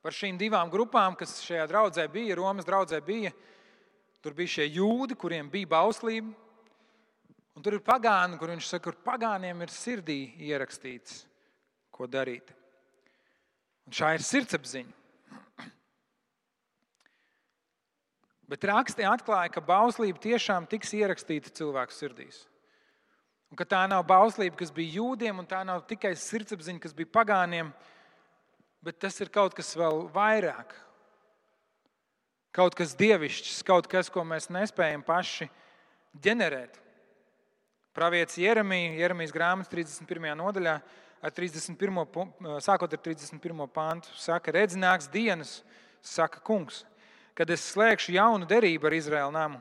par 0.00 0.14
šīm 0.14 0.38
divām 0.40 0.70
grupām, 0.70 1.18
kas 1.18 1.40
šajā 1.44 1.66
draudzē 1.68 2.06
bija, 2.08 2.38
Romas 2.38 2.68
draudzē 2.68 3.02
bija. 3.04 3.34
Tur 4.22 4.36
bija 4.38 4.54
šie 4.54 4.68
jūdi, 4.70 5.18
kuriem 5.18 5.48
bija 5.50 5.66
bauslība, 5.66 6.30
un 7.58 7.64
tur 7.64 7.74
ir 7.74 7.82
pagāni, 7.82 8.38
kur 8.38 8.52
viņš 8.54 8.68
saka, 8.70 8.92
ka 8.92 9.10
pagāniem 9.10 9.64
ir 9.66 9.72
sirdī 9.74 10.20
ierakstīts, 10.46 11.24
ko 11.90 12.06
darīt. 12.06 12.54
Un 13.90 13.98
šā 13.98 14.12
ir 14.14 14.22
sirdsapziņa. 14.22 15.01
Bet 18.52 18.66
raksti 18.68 19.06
atklāja, 19.08 19.48
ka 19.48 19.62
bauslība 19.64 20.20
tiešām 20.20 20.66
tiks 20.68 20.90
ierakstīta 20.92 21.48
cilvēku 21.56 21.94
sirdīs. 21.96 22.42
Un 23.48 23.56
ka 23.56 23.64
tā 23.64 23.80
nav 23.88 24.02
bauslība, 24.04 24.58
kas 24.60 24.72
bija 24.72 24.98
jūdiem, 24.98 25.40
un 25.40 25.48
tā 25.48 25.62
nav 25.64 25.86
tikai 25.88 26.10
sirdsapziņa, 26.20 26.82
kas 26.84 26.92
bija 26.96 27.08
pagāniem, 27.14 27.70
bet 28.84 28.98
tas 29.00 29.16
ir 29.24 29.32
kaut 29.32 29.56
kas 29.56 29.72
vēl 29.76 30.04
vairāk. 30.12 30.76
Kaut 32.52 32.76
kas 32.76 32.92
dievišķs, 33.00 33.62
kaut 33.64 33.88
kas, 33.88 34.12
ko 34.12 34.20
mēs 34.28 34.50
nespējam 34.52 35.00
paši 35.06 35.48
ģenerēt. 36.20 36.76
Pravietis 37.96 38.36
Jeremija, 38.40 38.92
Jeremijas 39.00 39.32
grāmatas 39.32 39.72
31. 39.72 40.28
nodaļā, 40.44 40.76
ar 41.24 41.36
31. 41.40 42.04
sākot 42.60 42.92
ar 43.00 43.04
31. 43.08 43.64
pāntu, 43.72 44.12
saka, 44.20 44.52
redz, 44.60 44.76
nāks 44.76 45.08
dienas, 45.08 45.62
saka 46.04 46.44
kungs 46.44 46.84
kad 47.38 47.50
es 47.50 47.64
slēgšu 47.72 48.14
jaunu 48.16 48.48
derību 48.48 48.88
ar 48.88 48.96
Izraēlu 48.96 49.32
namu 49.34 49.60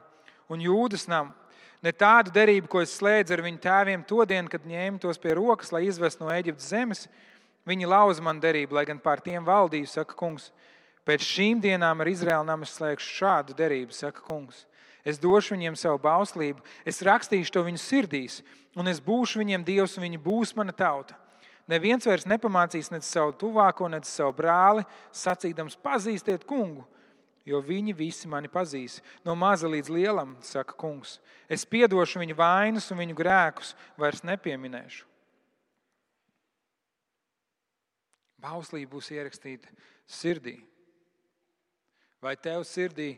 un 0.52 0.64
Jūdas 0.64 1.08
namu. 1.08 1.34
Ne 1.82 1.94
tādu 1.96 2.30
derību, 2.34 2.68
ko 2.70 2.82
es 2.84 2.94
slēdzu 3.00 3.34
ar 3.34 3.42
viņu 3.42 3.62
tēviem 3.64 4.04
to 4.06 4.22
dienu, 4.30 4.52
kad 4.52 4.68
ņēmu 4.68 5.02
tos 5.02 5.18
pie 5.18 5.34
rokas, 5.34 5.72
lai 5.74 5.88
izvestu 5.88 6.26
no 6.26 6.34
Eģiptes 6.34 6.68
zemes. 6.70 7.08
Viņi 7.66 7.90
lauza 7.90 8.22
man 8.22 8.42
derību, 8.42 8.76
lai 8.78 8.86
gan 8.90 9.00
pār 9.02 9.22
tiem 9.24 9.46
valdīju, 9.48 9.90
saka 9.90 10.18
kungs. 10.18 10.52
Pēc 11.08 11.26
šīm 11.26 11.62
dienām 11.64 12.04
ar 12.04 12.12
Izraēlu 12.12 12.46
namu 12.46 12.70
slēgšu 12.70 13.16
šādu 13.18 13.58
derību, 13.58 13.96
saka 13.98 14.22
kungs. 14.28 14.68
Es 15.02 15.18
došu 15.18 15.56
viņiem 15.56 15.74
savu 15.80 15.98
bauslību, 16.04 16.62
es 16.86 17.02
rakstīšu 17.02 17.56
to 17.56 17.66
viņu 17.66 17.82
sirdīs, 17.82 18.42
un 18.78 18.86
es 18.92 19.02
būšu 19.02 19.42
viņiem 19.42 19.66
dievs, 19.66 19.98
un 19.98 20.06
viņi 20.06 20.22
būs 20.22 20.54
mana 20.58 20.76
tauta. 20.78 21.18
Neviens 21.70 22.06
vairs 22.06 22.28
nepamācīs 22.30 22.92
ne 22.94 23.00
savu 23.02 23.34
tuvāko, 23.34 23.90
ne 23.90 24.04
savu 24.06 24.36
brāli, 24.38 24.86
sacīdams, 25.18 25.80
pazīstiet 25.82 26.46
kungu 26.46 26.86
jo 27.46 27.62
viņi 27.66 27.96
visi 27.98 28.30
mani 28.30 28.50
pazīs. 28.52 29.00
No 29.26 29.36
maza 29.36 29.70
līdz 29.70 29.92
lielam, 29.94 30.36
saka 30.46 30.76
kungs, 30.78 31.20
es 31.50 31.66
piedošu 31.66 32.22
viņu 32.22 32.38
vainas 32.38 32.90
un 32.94 33.02
viņu 33.02 33.18
grēkus, 33.18 33.74
vairs 34.00 34.24
nepieminēšu. 34.28 35.08
Bauslība 38.42 38.96
būs 38.96 39.12
ierakstīta 39.14 39.70
sirdī. 40.10 40.58
Vai 42.22 42.36
tev 42.38 42.64
sirdī 42.66 43.16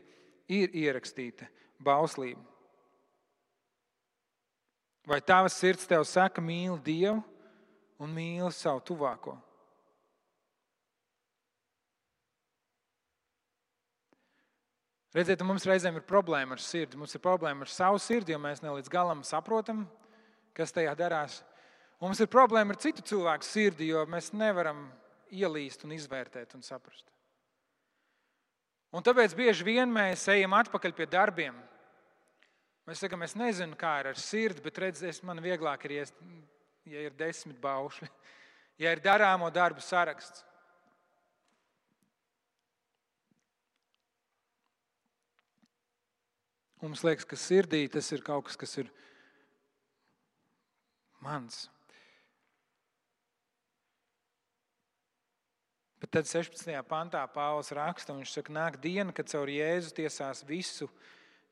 ir 0.48 0.72
ierakstīta 0.76 1.48
bauslība? 1.80 2.42
Vai 5.04 5.20
tavs 5.20 5.56
sirds 5.60 5.84
tev 5.88 6.04
saka, 6.08 6.40
mīli 6.40 6.78
Dievu 6.84 7.20
un 8.00 8.12
mīli 8.12 8.52
savu 8.56 8.80
tuvāko? 8.80 9.36
Redziet, 15.14 15.44
mums 15.46 15.62
reizēm 15.68 16.00
ir 16.00 16.06
problēma 16.08 16.56
ar 16.56 16.62
sirdi. 16.62 16.98
Mums 16.98 17.14
ir 17.14 17.22
problēma 17.22 17.62
ar 17.62 17.70
savu 17.70 18.00
sirdi, 18.02 18.34
jo 18.34 18.40
mēs 18.42 18.64
ne 18.64 18.72
līdz 18.74 18.90
galam 18.90 19.20
saprotam, 19.22 19.84
kas 20.58 20.74
tajā 20.74 20.90
darās. 20.98 21.36
Mums 22.02 22.18
ir 22.18 22.26
problēma 22.32 22.74
ar 22.74 22.80
citu 22.82 23.04
cilvēku 23.06 23.46
sirdi, 23.46 23.92
jo 23.92 24.02
mēs 24.10 24.32
nevaram 24.34 24.88
ielīst 25.30 25.86
un 25.86 25.94
izvērtēt 25.94 26.56
un 26.58 26.66
saprast. 26.66 27.06
Un 28.94 29.06
tāpēc 29.06 29.36
bieži 29.38 29.66
vien 29.66 29.90
mēs 29.90 30.26
ejam 30.34 30.58
atpakaļ 30.58 30.94
pie 30.98 31.06
darbiem. 31.10 31.54
Mēs 32.84 33.00
sakām, 33.02 33.22
es 33.22 33.36
nezinu, 33.38 33.78
kā 33.78 33.96
ir 34.02 34.10
ar 34.10 34.18
sirdi, 34.18 34.62
bet 34.66 34.82
redziet, 34.82 35.22
man 35.26 35.38
vieglāk 35.42 35.86
ir, 35.86 35.94
ja 36.90 37.06
ir 37.06 37.14
desmit 37.18 37.56
baušļi, 37.62 38.10
ja 38.82 38.92
ir 38.94 39.02
darāmo 39.02 39.46
darbu 39.54 39.82
saraksts. 39.82 40.42
Mums 46.84 47.00
liekas, 47.00 47.24
ka 47.24 47.36
sirdī 47.40 47.86
tas 47.88 48.10
ir 48.12 48.20
kaut 48.20 48.44
kas, 48.44 48.58
kas 48.60 48.74
ir 48.82 48.90
mans. 51.24 51.62
Bet 56.02 56.12
tad 56.12 56.28
16. 56.28 56.68
pantā 56.84 57.22
Pāvils 57.32 57.72
raksta, 57.72 58.12
un 58.12 58.20
viņš 58.20 58.36
saka, 58.36 58.52
nāk 58.52 58.76
diena, 58.82 59.16
kad 59.16 59.32
caur 59.32 59.48
Jēzu 59.48 59.94
tiesās 59.96 60.44
visu, 60.44 60.90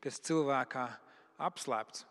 kas 0.05 0.21
cilvēkā 0.29 0.85
apslēpts. 1.49 2.05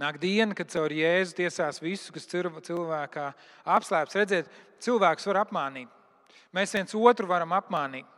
Nāk 0.00 0.16
diena, 0.22 0.56
kad 0.56 0.72
caur 0.72 0.96
Jēzu 0.96 1.36
tiesās 1.42 1.82
visu, 1.84 2.14
kas 2.16 2.30
cilvēkā 2.32 3.28
apslēpts. 3.76 4.16
Redziet, 4.16 4.48
cilvēks 4.80 5.28
var 5.28 5.44
apmānīt. 5.44 5.92
Mēs 6.56 6.72
viens 6.72 6.96
otru 6.96 7.28
varam 7.28 7.52
apmānīt. 7.52 8.08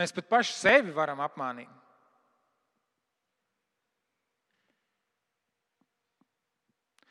Mēs 0.00 0.14
pat 0.16 0.30
paši 0.30 0.56
sevi 0.56 0.94
varam 0.96 1.20
apmānīt. 1.20 1.68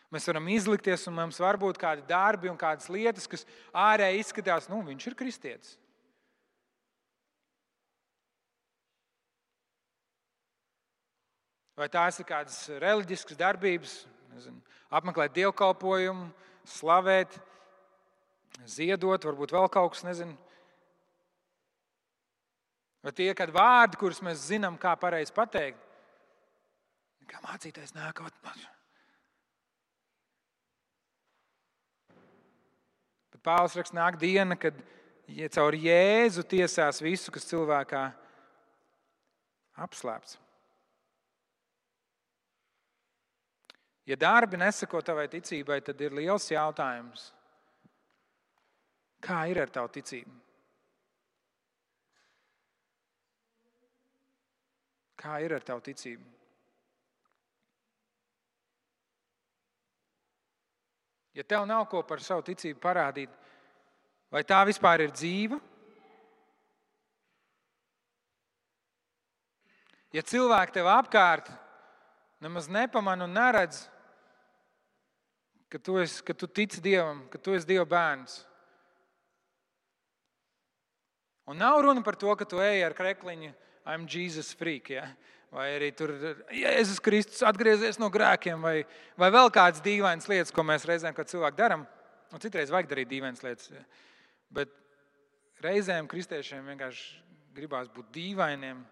Mēs 0.10 0.26
varam 0.26 0.48
izlikties, 0.50 1.04
un 1.06 1.14
mums 1.20 1.38
var 1.38 1.60
būt 1.62 1.78
kādi 1.78 2.02
darbi 2.10 2.50
un 2.50 2.58
kādas 2.58 2.90
lietas, 2.90 3.28
kas 3.30 3.46
ārēji 3.78 4.24
izskatās, 4.24 4.66
nu, 4.72 4.82
viņš 4.88 5.06
ir 5.06 5.16
kristietis. 5.20 5.76
Vai 11.78 11.88
tās 11.94 12.18
ir 12.20 12.26
kādas 12.28 12.58
reliģiskas 12.82 13.38
darbības, 13.40 13.94
nezinu, 14.34 14.58
apmeklēt 14.90 15.38
dievkalpojumu, 15.38 16.26
slavēt, 16.68 17.38
ziedot, 18.66 19.30
varbūt 19.30 19.54
vēl 19.56 19.70
kaut 19.72 19.94
kas, 19.94 20.04
nezinu. 20.10 20.34
Vai 23.04 23.14
tie 23.16 23.30
ir 23.32 23.54
vārdi, 23.56 23.98
kurus 24.00 24.20
mēs 24.26 24.50
zinām, 24.50 24.76
kā 24.80 24.92
pareizi 25.00 25.32
pateikt? 25.36 25.80
Kā 27.30 27.40
mācīties 27.46 27.94
nākot. 27.94 28.34
Bet 33.30 33.44
Pāvils 33.46 33.78
raksta, 33.78 33.96
nāk 33.96 34.18
diena, 34.20 34.58
kad 34.58 34.76
ja 35.30 35.48
caur 35.54 35.78
Jēzu 35.78 36.44
tiesās 36.50 37.04
visu, 37.06 37.32
kas 37.32 37.46
cilvēkā 37.48 38.04
apslēpts. 39.86 40.40
Ja 44.10 44.18
darbi 44.18 44.58
nesako 44.58 45.04
tavai 45.06 45.28
ticībai, 45.30 45.84
tad 45.86 46.02
ir 46.02 46.16
liels 46.18 46.50
jautājums, 46.50 47.30
kā 49.22 49.44
ir 49.52 49.62
ar 49.62 49.70
tavu 49.70 49.94
ticību? 50.00 50.49
Kā 55.20 55.40
ir 55.44 55.52
ar 55.58 55.66
tavu 55.68 55.84
ticību? 55.84 56.24
Ja 61.36 61.44
tev 61.44 61.66
nav 61.68 61.86
ko 61.92 62.02
par 62.08 62.24
savu 62.24 62.44
ticību 62.48 62.80
parādīt, 62.84 63.32
vai 64.32 64.42
tā 64.48 64.60
vispār 64.68 65.06
ir 65.06 65.14
dzīva? 65.16 65.60
Ja 70.16 70.24
cilvēki 70.26 70.80
tev 70.80 70.90
apkārt 70.90 71.52
nemaz 72.42 72.68
nepamanā 72.72 73.28
un 73.28 73.36
neredz, 73.36 73.84
ka 75.70 75.78
tu, 75.78 76.00
esi, 76.02 76.24
ka 76.26 76.34
tu 76.34 76.48
tici 76.48 76.82
Dievam, 76.82 77.28
ka 77.30 77.38
tu 77.38 77.54
esi 77.54 77.68
Dieva 77.70 77.86
bērns. 77.86 78.40
Un 81.50 81.58
nav 81.62 81.82
runa 81.82 82.02
par 82.06 82.18
to, 82.18 82.34
ka 82.38 82.46
tu 82.46 82.62
ej 82.62 82.84
ar 82.86 82.96
krekliņu, 82.98 83.54
I'm 83.86 84.08
Jesus 84.10 84.52
freak. 84.58 84.92
Ja? 84.94 85.06
Vai 85.54 85.70
arī 85.78 85.90
tur 85.98 86.14
Jēzus 86.54 87.00
Kristus 87.02 87.42
atgriezies 87.46 87.98
no 88.02 88.12
grēkiem, 88.14 88.62
vai, 88.62 88.84
vai 89.18 89.32
vēl 89.34 89.50
kādas 89.54 89.82
dīvainas 89.86 90.30
lietas, 90.30 90.54
ko 90.54 90.66
mēs 90.68 90.86
reizēm 90.86 91.16
kā 91.18 91.26
cilvēki 91.26 91.58
darām. 91.58 91.88
Un 92.30 92.44
citreiz 92.44 92.70
vajag 92.70 92.92
darīt 92.92 93.10
dīvainas 93.10 93.42
lietas. 93.46 93.72
Ja? 93.74 93.82
Bet 94.54 94.76
reizēm 95.66 96.10
kristiešiem 96.10 96.70
vienkārši 96.70 97.18
gribās 97.58 97.90
būt 97.94 98.12
dīvainiem. 98.14 98.84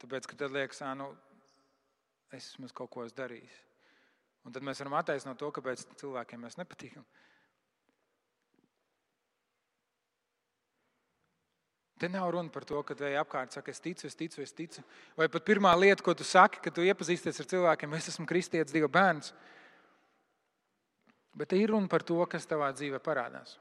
Tāpēc, 0.00 0.26
ka 0.28 0.38
tad 0.40 0.54
liekas, 0.56 0.80
ka 0.80 0.94
nu, 0.96 1.10
es 2.32 2.54
esmu 2.54 2.70
kaut 2.76 2.92
ko 2.92 3.04
darījis. 3.08 3.60
Un 4.44 4.52
tad 4.52 4.64
mēs 4.64 4.80
varam 4.82 4.98
attaisnot 4.98 5.38
to, 5.40 5.48
kāpēc 5.56 5.86
cilvēkiem 6.00 6.42
mēs 6.44 6.58
nepatīkam. 6.60 7.04
Te 12.04 12.08
nav 12.12 12.26
runa 12.34 12.52
par 12.52 12.66
to, 12.68 12.82
ka 12.84 12.92
te 12.92 13.14
apkārt 13.16 13.54
saka, 13.56 13.72
es 13.72 13.80
ticu, 13.80 14.04
es 14.04 14.18
ticu, 14.18 14.42
es 14.44 14.52
ticu. 14.52 14.82
Vai 15.16 15.24
pat 15.32 15.46
pirmā 15.46 15.70
lieta, 15.80 16.04
ko 16.04 16.12
tu 16.12 16.26
saki, 16.28 16.60
kad 16.60 16.76
tu 16.76 16.84
iepazīsties 16.84 17.40
ar 17.40 17.48
cilvēkiem, 17.48 17.96
es 17.96 18.10
esmu 18.12 18.28
kristietis, 18.28 18.74
Dieva 18.76 18.90
bērns. 18.92 19.32
Bet 21.32 21.48
te 21.48 21.56
ir 21.56 21.72
runa 21.72 21.88
par 21.88 22.04
to, 22.04 22.18
kas 22.28 22.44
tavā 22.44 22.68
dzīvē 22.76 23.00
parādās. 23.00 23.56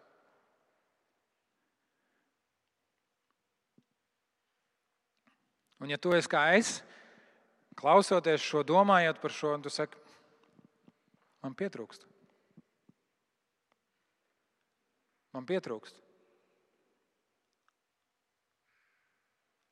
Un 5.80 5.96
ja 5.96 5.96
tu 5.96 6.12
esi 6.12 6.28
kā 6.28 6.44
es, 6.60 6.82
klausoties 7.80 8.44
šo, 8.44 8.68
domājot 8.68 9.24
par 9.24 9.32
šo, 9.32 9.56
tu 9.64 9.72
saki, 9.72 10.04
Man 11.44 11.56
pietrūkst. 11.60 12.06
Man 15.36 15.48
pietrūkst. 15.50 16.03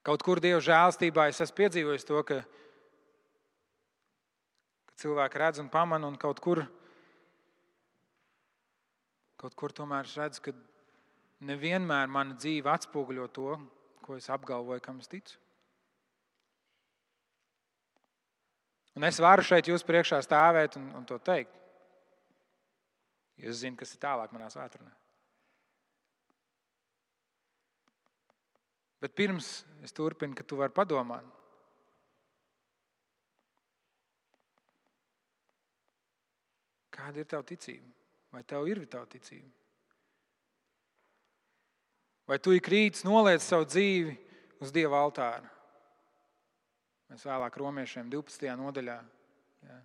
Kaut 0.02 0.24
kur 0.26 0.42
Dieva 0.42 0.62
žēlstībā 0.66 1.28
es 1.30 1.42
esmu 1.44 1.60
piedzīvojis 1.60 2.08
to, 2.10 2.22
ka, 2.26 2.40
ka 4.90 4.96
cilvēki 5.04 5.42
redz 5.42 5.62
un 5.62 5.70
pamana, 5.70 6.10
un 6.10 6.18
kaut 6.22 6.42
kur, 6.42 6.64
kaut 9.42 9.58
kur 9.58 9.76
tomēr 9.78 10.10
es 10.10 10.18
redzu, 10.18 10.48
ka 10.48 10.56
nevienmēr 11.46 12.10
mana 12.10 12.38
dzīve 12.38 12.72
atspoguļo 12.74 13.28
to, 13.36 13.54
ko 14.02 14.18
es 14.18 14.30
apgalvoju, 14.34 14.82
kam 14.82 15.02
es 15.02 15.10
ticu. 15.12 15.38
Un 18.98 19.06
es 19.08 19.22
varu 19.24 19.46
šeit 19.46 19.70
jūs 19.70 19.86
priekšā 19.88 20.20
stāvēt 20.26 20.76
un, 20.82 20.90
un 20.98 21.06
to 21.08 21.18
teikt. 21.22 21.54
Jo 23.42 23.54
es 23.54 23.62
zinu, 23.62 23.78
kas 23.80 23.94
ir 23.96 24.02
tālāk 24.02 24.34
manā 24.36 24.50
svētdienā. 24.52 24.92
Bet 29.02 29.16
pirms 29.18 29.64
es 29.82 29.96
turpinu, 29.98 30.36
ka 30.38 30.46
tu 30.46 30.60
vari 30.60 30.74
padomāt. 30.74 31.26
Kāda 36.94 37.24
ir 37.24 37.30
tava 37.30 37.48
ticība? 37.48 37.90
Vai 38.32 38.44
tev 38.48 38.68
ir 38.70 38.84
tava 38.86 39.10
ticība? 39.10 39.50
Vai 42.30 42.38
tu 42.40 42.54
ik 42.56 42.70
rīts 42.70 43.04
noliec 43.04 43.42
savu 43.44 43.66
dzīvi 43.66 44.14
uz 44.62 44.72
Dieva 44.72 45.02
altāra? 45.02 45.50
Mēs 47.12 47.26
vēlāk 47.28 47.58
romiešiem 47.60 48.08
12. 48.14 48.54
nodaļā 48.62 49.02
jā, 49.66 49.82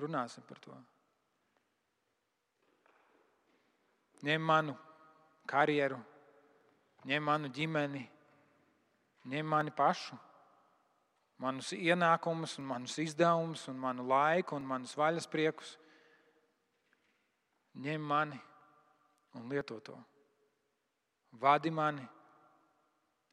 runāsim 0.00 0.46
par 0.48 0.62
to. 0.62 0.78
ņem 4.22 4.42
manu 4.42 4.74
karjeru, 5.50 5.98
ņem 7.08 7.24
manu 7.26 7.50
ģimeni, 7.54 8.04
ņem 9.28 9.46
mani 9.46 9.72
pašu, 9.74 10.16
manus 11.42 11.72
ienākumus, 11.76 12.56
un 12.58 12.68
manus 12.70 12.98
izdevumus, 13.02 13.66
un 13.70 13.78
manu 13.82 14.06
laiku 14.08 14.56
un 14.58 14.66
manus 14.66 14.94
vaļas 14.98 15.28
priekus. 15.30 15.76
Ņem 17.82 18.02
mani 18.04 18.38
un 19.38 19.48
lieto 19.48 19.78
to. 19.80 19.96
Vadi 21.40 21.70
mani. 21.72 22.04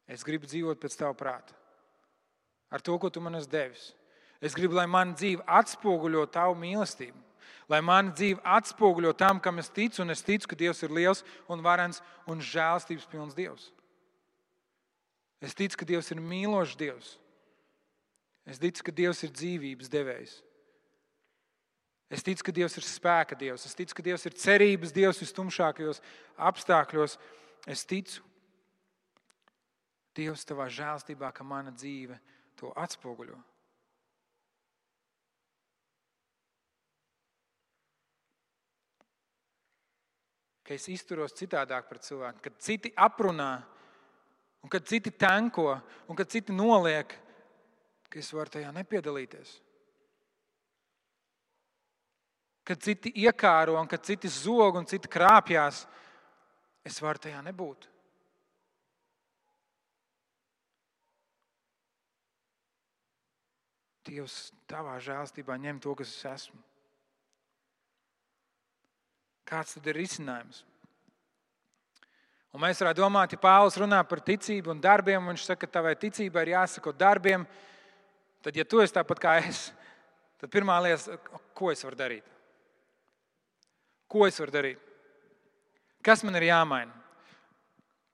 Es 0.08 0.24
gribu 0.26 0.48
dzīvot 0.48 0.80
pēc 0.80 0.96
tava 0.96 1.14
prāta. 1.14 1.54
Ar 2.70 2.80
to, 2.82 2.96
ko 2.98 3.10
tu 3.10 3.20
man 3.20 3.36
esi 3.36 3.50
devis. 3.50 3.90
Es 4.40 4.54
gribu, 4.56 4.78
lai 4.78 4.86
mana 4.88 5.12
dzīve 5.14 5.44
atspoguļo 5.46 6.24
tavu 6.32 6.56
mīlestību 6.58 7.30
lai 7.70 7.80
mana 7.84 8.10
dzīve 8.14 8.42
atspoguļo 8.42 9.12
tam, 9.18 9.40
kam 9.42 9.60
es 9.62 9.70
ticu, 9.70 10.02
un 10.02 10.10
es 10.10 10.24
ticu, 10.26 10.48
ka 10.50 10.58
Dievs 10.58 10.82
ir 10.82 10.94
liels 10.94 11.22
un 11.50 11.62
varens 11.62 12.02
un 12.30 12.42
žēlstības 12.42 13.06
pilns 13.10 13.36
Dievs. 13.38 13.70
Es 15.40 15.56
ticu, 15.56 15.78
ka 15.80 15.88
Dievs 15.88 16.10
ir 16.12 16.20
mīlošs 16.20 16.76
Dievs. 16.76 17.10
Es 18.44 18.60
ticu, 18.60 18.84
ka 18.84 18.92
Dievs 18.92 19.22
ir 19.24 19.32
dzīvības 19.32 19.92
devējs. 19.92 20.38
Es 22.10 22.24
ticu, 22.26 22.44
ka 22.44 22.52
Dievs 22.52 22.76
ir 22.76 22.84
spēka 22.84 23.38
Dievs. 23.38 23.64
Es 23.68 23.76
ticu, 23.78 23.94
ka 23.96 24.04
Dievs 24.04 24.26
ir 24.26 24.36
cerības 24.36 24.92
Dievs 24.92 25.22
vistumšākajos 25.22 26.02
apstākļos. 26.50 27.16
Es 27.70 27.86
ticu, 27.88 28.24
Dievs, 30.18 30.44
tavā 30.44 30.66
žēlstībā, 30.68 31.30
ka 31.32 31.46
mana 31.46 31.72
dzīve 31.72 32.18
to 32.58 32.74
atspoguļo. 32.76 33.38
ka 40.70 40.76
es 40.78 40.84
izturos 40.86 41.32
citādāk 41.34 41.88
pret 41.90 42.04
cilvēku, 42.06 42.44
kad 42.44 42.58
citi 42.62 42.92
aprunā, 42.94 43.56
un 44.60 44.68
kad 44.68 44.86
citi 44.86 45.10
tanko, 45.10 45.80
un 46.08 46.16
kad 46.16 46.30
citi 46.30 46.52
noliek, 46.52 47.14
ka 48.10 48.18
es 48.18 48.30
varu 48.34 48.52
tajā 48.56 48.72
nepiedalīties. 48.74 49.54
Kad 52.66 52.82
citi 52.84 53.12
iekāro, 53.24 53.78
un 53.80 53.88
kad 53.90 54.04
citi 54.06 54.28
zog 54.30 54.76
un 54.78 54.86
citi 54.86 55.10
krāpjas, 55.10 55.84
es 56.86 57.00
varu 57.02 57.22
tajā 57.22 57.40
nebūt. 57.46 57.88
Dievs, 64.10 64.50
tavā 64.70 64.96
žēlstībā 65.02 65.54
ņem 65.60 65.78
to, 65.82 65.94
kas 65.98 66.10
es 66.10 66.26
esmu. 66.26 66.60
Kāds 69.46 69.76
tad 69.76 69.88
ir 69.90 69.98
risinājums? 69.98 70.64
Un 72.50 72.64
mēs 72.64 72.80
varētu 72.82 72.98
domāt, 72.98 73.34
ja 73.34 73.38
Pāvils 73.38 73.78
runā 73.78 74.00
par 74.06 74.22
ticību 74.26 74.72
un 74.72 74.80
darbiem, 74.82 75.22
un 75.22 75.32
viņš 75.32 75.44
saka, 75.46 75.66
ka 75.66 75.78
tavai 75.78 75.94
ticībai 75.98 76.42
ir 76.46 76.56
jāsako 76.56 76.92
darbiem, 76.98 77.44
tad, 78.42 78.56
ja 78.58 78.64
tu 78.66 78.82
esi 78.82 78.96
tāpat 78.96 79.22
kā 79.22 79.36
es, 79.44 79.68
tad 80.40 80.50
pirmā 80.50 80.80
lieta, 80.82 81.14
ko 81.54 81.70
es 81.70 81.84
varu 81.86 81.98
darīt? 82.00 82.26
Ko 84.10 84.26
es 84.26 84.40
varu 84.42 84.56
darīt? 84.56 84.82
Kas 86.02 86.24
man 86.26 86.34
ir 86.40 86.48
jāmaina? 86.48 86.90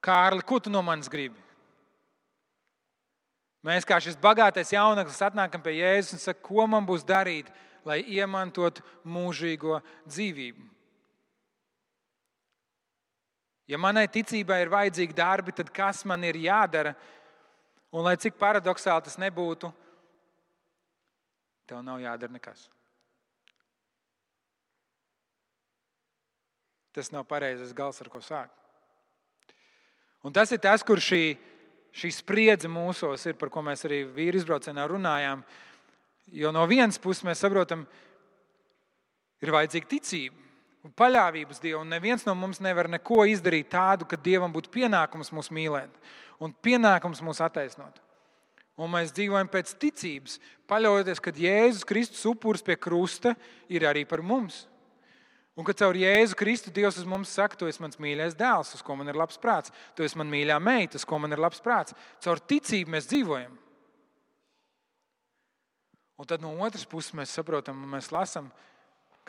Kārli, 0.04 0.44
ko 0.44 0.60
tu 0.60 0.70
no 0.70 0.82
manis 0.84 1.08
gribi? 1.08 1.38
Mēs 3.66 3.86
kā 3.88 3.96
šis 4.02 4.18
bagātais 4.20 4.68
jauneklis 4.70 5.24
atnākam 5.26 5.62
pie 5.64 5.78
Jēzus 5.80 6.18
un 6.18 6.22
sakam, 6.22 6.44
ko 6.44 6.66
man 6.70 6.84
būs 6.86 7.02
darīt, 7.06 7.48
lai 7.86 8.02
iemantotu 8.04 8.84
mūžīgo 9.08 9.80
dzīvību. 10.06 10.75
Ja 13.66 13.78
manai 13.82 14.06
ticībai 14.06 14.60
ir 14.62 14.70
vajadzīgi 14.70 15.16
darbi, 15.16 15.54
tad 15.54 15.72
kas 15.74 16.04
man 16.06 16.22
ir 16.24 16.38
jādara? 16.38 16.94
Un 17.90 18.06
lai 18.06 18.14
cik 18.20 18.38
paradoxāli 18.38 19.06
tas 19.08 19.18
nebūtu, 19.18 19.72
tev 21.66 21.82
nav 21.82 21.98
jādara 22.02 22.34
nekas. 22.36 22.68
Tas 26.94 27.10
nav 27.12 27.26
pareizais 27.28 27.74
gals, 27.76 27.98
ar 28.00 28.10
ko 28.12 28.22
sākt. 28.22 28.54
Un 30.24 30.34
tas 30.34 30.50
ir 30.54 30.62
tas, 30.62 30.82
kur 30.86 31.02
šī, 31.02 31.36
šī 31.94 32.12
spriedze 32.14 32.70
mūsos 32.70 33.26
ir, 33.26 33.36
par 33.38 33.50
ko 33.52 33.62
mēs 33.66 33.84
arī 33.86 34.04
vīru 34.06 34.38
izbraucienā 34.40 34.86
runājām. 34.90 35.42
Jo 36.34 36.54
no 36.54 36.62
vienas 36.70 36.98
puses 37.02 37.26
mēs 37.26 37.42
saprotam, 37.42 37.84
ir 39.42 39.54
vajadzīga 39.54 39.90
ticība 39.90 40.45
un 40.86 40.94
paļāvības 40.94 41.60
Dievam. 41.62 41.84
Un 41.86 41.94
neviens 41.96 42.24
no 42.26 42.34
mums 42.38 42.62
nevar 42.62 42.88
neko 42.90 43.24
izdarīt 43.28 43.72
tādu, 43.74 44.06
ka 44.08 44.18
Dievam 44.20 44.54
būtu 44.54 44.72
pienākums 44.78 45.32
mūs 45.34 45.50
mīlēt 45.54 45.92
un 46.42 46.52
pienākums 46.62 47.22
mūs 47.24 47.42
attaisnot. 47.44 48.02
Un 48.76 48.90
mēs 48.92 49.12
dzīvojam 49.16 49.48
pēc 49.48 49.72
ticības, 49.80 50.36
paļaujoties, 50.68 51.20
ka 51.24 51.32
Jēzus 51.32 51.86
Kristus 51.88 52.26
upuris 52.28 52.64
pie 52.64 52.76
krusta 52.76 53.32
ir 53.72 53.86
arī 53.88 54.04
par 54.08 54.20
mums. 54.20 54.66
Un 55.56 55.64
kad 55.64 55.78
caur 55.80 55.96
Jēzu 55.96 56.36
Kristu 56.36 56.68
Dievs 56.68 56.98
uz 57.00 57.06
mums 57.08 57.32
saka, 57.32 57.56
tu 57.56 57.64
esi 57.64 57.80
mans 57.80 57.96
mīļais 57.96 58.36
dēls, 58.36 58.74
uz 58.76 58.82
ko 58.84 58.98
man 59.00 59.08
ir 59.08 59.16
labs 59.16 59.40
prāts, 59.40 59.72
tu 59.96 60.04
esi 60.04 60.18
man 60.20 60.28
mīļā 60.28 60.58
meita, 60.60 61.00
uz 61.00 61.06
ko 61.08 61.16
man 61.16 61.32
ir 61.32 61.40
labs 61.40 61.62
prāts. 61.64 61.96
Caur 62.20 62.42
ticību 62.44 62.92
mēs 62.92 63.08
dzīvojam. 63.08 63.56
Un 66.20 66.28
tad 66.28 66.44
no 66.44 66.52
otras 66.64 66.84
puses 66.88 67.16
mēs 67.16 67.32
saprotam, 67.32 67.80
un 67.80 67.96
mēs 67.96 68.12
lasām, 68.12 68.52
ka 68.52 68.75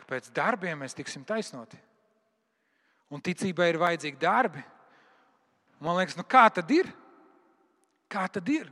pēc 0.06 0.30
darbiem 0.34 0.78
mēs 0.82 0.96
tiksim 0.96 1.24
taisnoti. 1.26 1.78
Un 3.08 3.22
ticībai 3.24 3.70
ir 3.72 3.80
vajadzīgi 3.80 4.20
darbi. 4.20 4.62
Man 5.80 5.96
liekas, 5.96 6.16
nu 6.18 6.24
kā 6.28 6.44
tad 6.52 6.70
ir? 6.74 6.90
Kā 8.10 8.26
tad 8.32 8.48
ir? 8.52 8.68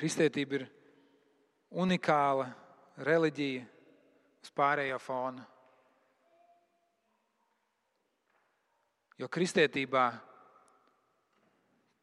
Kristietība 0.00 0.56
ir 0.56 0.66
unikāla 1.70 2.48
reliģija 3.04 3.66
uz 4.40 4.52
pārējo 4.56 4.98
fona. 5.02 5.44
Jo 9.20 9.28
kristietībā 9.28 10.06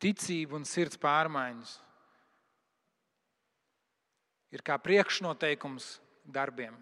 ticība 0.02 0.58
un 0.58 0.66
sirds 0.68 1.00
pārmaiņas 1.02 1.78
ir 4.56 4.64
kā 4.66 4.78
priekšnoteikums 4.82 5.98
darbiem. 6.24 6.76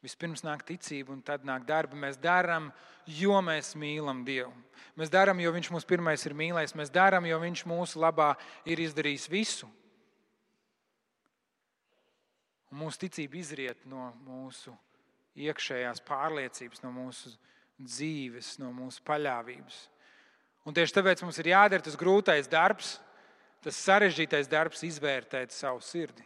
Vispirms 0.00 0.40
nāk 0.46 0.62
ticība, 0.64 1.12
un 1.12 1.20
tad 1.20 1.44
nāk 1.44 1.66
darbi. 1.68 1.98
Mēs 2.00 2.16
darām, 2.16 2.70
jo 3.04 3.36
mēs 3.44 3.74
mīlam 3.76 4.22
Dievu. 4.24 4.52
Mēs 4.96 5.12
darām, 5.12 5.42
jo 5.42 5.52
Viņš 5.52 5.68
mūs 5.74 5.84
pirmais 5.84 6.24
ir 6.24 6.34
mīlējis. 6.36 6.72
Mēs 6.78 6.92
darām, 6.92 7.28
jo 7.28 7.36
Viņš 7.42 7.66
mūsu 7.68 8.00
labā 8.00 8.32
ir 8.64 8.80
izdarījis 8.80 9.28
visu. 9.28 9.68
Un 12.70 12.80
mūsu 12.80 13.04
ticība 13.04 13.36
izriet 13.42 13.84
no 13.84 14.08
mūsu 14.24 14.72
iekšējās 15.36 16.00
pārliecības, 16.06 16.80
no 16.84 16.94
mūsu 16.94 17.34
dzīves, 17.80 18.54
no 18.62 18.70
mūsu 18.72 19.04
paļāvības. 19.04 19.82
Un 20.68 20.76
tieši 20.76 20.96
tāpēc 20.98 21.22
mums 21.24 21.38
ir 21.40 21.52
jādara 21.54 21.84
tas 21.84 21.96
grūtais 21.98 22.48
darbs, 22.50 22.98
tas 23.64 23.78
sarežģītais 23.80 24.48
darbs, 24.50 24.84
izvērtēt 24.84 25.54
savu 25.54 25.80
sirdi. 25.84 26.24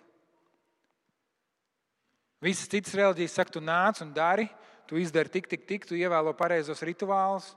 Visas 2.45 2.69
citas 2.69 2.95
reliģijas 2.99 3.37
saka, 3.39 3.55
tu 3.55 3.63
nāc 3.65 4.03
un 4.05 4.11
dari, 4.15 4.49
tu 4.91 4.99
izdari 5.01 5.33
tik, 5.33 5.47
tik, 5.49 5.63
tik, 5.69 5.87
tu 5.89 5.97
ievēlo 5.97 6.35
pareizos 6.37 6.83
rituālus, 6.85 7.55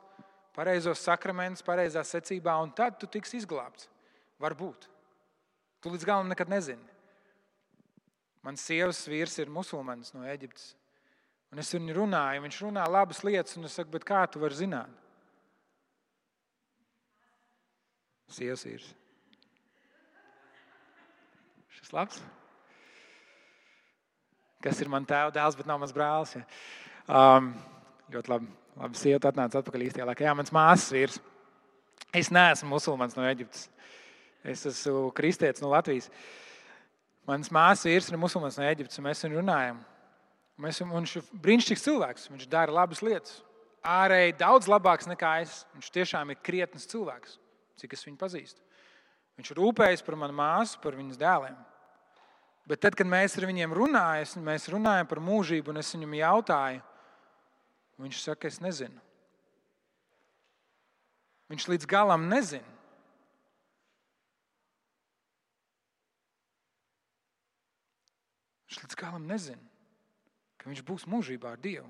pareizos 0.56 1.02
sakramentus, 1.04 1.66
pareizā 1.66 2.06
secībā, 2.08 2.56
un 2.64 2.72
tad 2.72 2.96
tu 3.02 3.10
tiksi 3.10 3.42
izglābts. 3.42 3.90
Varbūt. 4.42 4.88
Tu 5.82 5.92
līdz 5.92 6.06
galam 6.08 6.30
nekad 6.32 6.50
nezini. 6.50 6.96
Mans 8.46 8.64
sievas 8.64 9.02
vīrs 9.10 9.36
ir 9.42 9.52
musulmanis 9.52 10.14
no 10.16 10.24
Eģiptes. 10.30 10.72
Un 11.52 11.60
es 11.64 11.74
viņu 11.74 11.98
runāju, 11.98 12.44
viņš 12.46 12.62
runā 12.64 12.86
labas 12.88 13.24
lietas, 13.28 13.58
un 13.60 13.68
es 13.68 13.76
saku, 13.76 14.00
kā 14.04 14.24
tu 14.32 14.40
vari 14.40 14.56
zināt? 14.56 15.07
Sievas 18.28 18.66
vīrs. 18.68 18.88
Šis 21.78 21.94
labs? 21.96 22.20
Kas 24.64 24.82
ir 24.84 24.90
mans 24.92 25.08
tēva 25.08 25.32
dēls, 25.32 25.56
bet 25.56 25.70
nav 25.70 25.80
mans 25.80 25.94
brālis. 25.96 26.34
Ja. 26.36 26.44
Um, 27.08 27.54
ļoti 28.12 28.34
labi. 28.34 28.50
Labi, 28.78 29.00
sieva 29.00 29.32
atnāca 29.32 29.62
atpakaļ 29.62 29.88
īstajā 29.88 30.06
laikā. 30.06 30.26
Jā, 30.28 30.34
mans 30.38 30.52
māsas 30.54 30.92
vīrs. 30.94 31.16
Es 32.14 32.28
neesmu 32.34 32.70
musulmanis 32.76 33.16
no 33.18 33.24
Eģiptes. 33.26 33.64
Es 34.46 34.68
esmu 34.70 35.08
kristietis 35.18 35.64
no 35.64 35.72
Latvijas. 35.72 36.12
Mans 37.28 37.50
māsas 37.54 37.88
vīrs 37.88 38.12
ir 38.12 38.20
musulmanis 38.22 38.60
no 38.60 38.68
Eģiptes, 38.68 39.00
un 39.00 39.08
mēs 39.08 39.24
viņu 39.26 39.40
runājam. 39.40 39.82
Mēs, 40.62 40.84
viņš 40.84 41.16
ir 41.18 41.26
brīnišķīgs 41.48 41.88
cilvēks. 41.88 42.30
Viņš 42.36 42.52
dara 42.52 42.76
labas 42.76 43.02
lietas. 43.06 43.40
Ārēji 43.88 44.38
daudz 44.38 44.70
labāks 44.70 45.10
nekā 45.10 45.34
es. 45.42 45.64
Viņš 45.74 45.92
tiešām 45.98 46.36
ir 46.36 46.44
krietns 46.46 46.86
cilvēks 46.92 47.40
cik 47.78 47.96
es 47.96 48.06
viņu 48.08 48.20
pazīstu. 48.20 48.64
Viņš 49.38 49.54
rūpējas 49.58 50.04
par 50.06 50.18
manu 50.18 50.36
māsu, 50.38 50.80
par 50.82 50.98
viņas 50.98 51.20
dēliem. 51.22 51.58
Bet 52.68 52.82
tad, 52.84 52.98
kad 53.00 53.08
mēs 53.08 53.38
ar 53.40 53.46
viņiem 53.48 53.76
runājam, 53.76 54.44
mēs 54.44 54.68
runājam 54.74 55.08
par 55.08 55.22
mūžību, 55.24 55.72
un 55.72 55.80
es 55.80 55.94
viņam 55.96 56.16
jautāju, 56.18 56.82
viņš 58.04 58.24
saka, 58.26 58.50
es 58.50 58.58
nezinu. 58.64 59.00
Viņš 61.48 61.68
līdz 61.72 61.88
galam 61.88 62.26
nezina. 62.28 62.74
Viņš 68.68 68.82
līdz 68.84 69.00
galam 69.00 69.30
nezina, 69.30 69.64
ka 70.60 70.68
viņš 70.68 70.84
būs 70.84 71.08
mūžībā 71.08 71.56
ar 71.56 71.62
Dievu. 71.64 71.88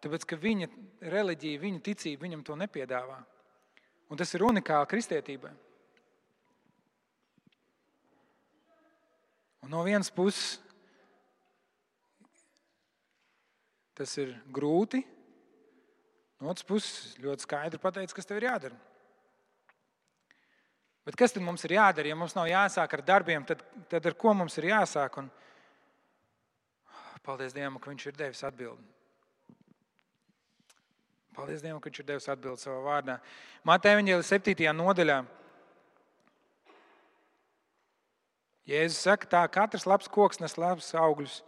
Tāpēc, 0.00 0.24
ka 0.24 0.38
viņa 0.40 0.68
reliģija, 1.12 1.60
viņa 1.60 1.82
ticība 1.84 2.24
viņam 2.24 2.44
to 2.46 2.56
nepiedāvā. 2.56 3.18
Un 4.10 4.18
tas 4.18 4.32
ir 4.34 4.44
unikāli 4.46 4.88
kristietībai. 4.90 5.52
Un 9.60 9.72
no 9.74 9.84
vienas 9.84 10.08
puses 10.10 10.58
tas 14.00 14.14
ir 14.16 14.32
grūti, 14.48 15.02
no 16.40 16.48
otras 16.48 16.64
puses 16.64 17.18
ļoti 17.20 17.44
skaidri 17.44 17.80
pateicis, 17.82 18.16
kas 18.16 18.24
tev 18.24 18.40
ir 18.40 18.46
jādara. 18.48 18.78
Bet 21.04 21.18
kas 21.20 21.36
tad 21.36 21.44
mums 21.44 21.66
ir 21.68 21.74
jādara? 21.76 22.08
Ja 22.08 22.16
mums 22.16 22.32
nav 22.36 22.48
jāsāk 22.48 22.96
ar 22.96 23.04
darbiem, 23.04 23.44
tad, 23.44 23.60
tad 23.92 24.08
ar 24.08 24.16
ko 24.16 24.32
mums 24.36 24.56
ir 24.56 24.70
jāsāk? 24.70 25.20
Un, 25.20 25.28
paldies 27.26 27.52
Dievam, 27.52 27.76
ka 27.76 27.92
Viņš 27.92 28.08
ir 28.08 28.16
devis 28.16 28.42
atbildību. 28.48 28.99
Paldies 31.36 31.62
Dievam, 31.62 31.78
ka 31.80 31.90
Viņš 31.90 32.00
ir 32.02 32.06
devis 32.08 32.28
atbildi 32.30 32.64
savā 32.64 32.80
vārdā. 32.82 33.18
Mateja 33.64 34.00
Vāģēlī 34.00 34.26
7. 34.26 34.72
nodaļā. 34.74 35.20
Jēzus 38.70 39.02
saka, 39.06 39.26
tā 39.26 39.42
katrs 39.50 39.86
labs 39.86 40.10
koks 40.10 40.40
nes 40.42 40.56
labus 40.58 40.90
augļus, 40.94 41.40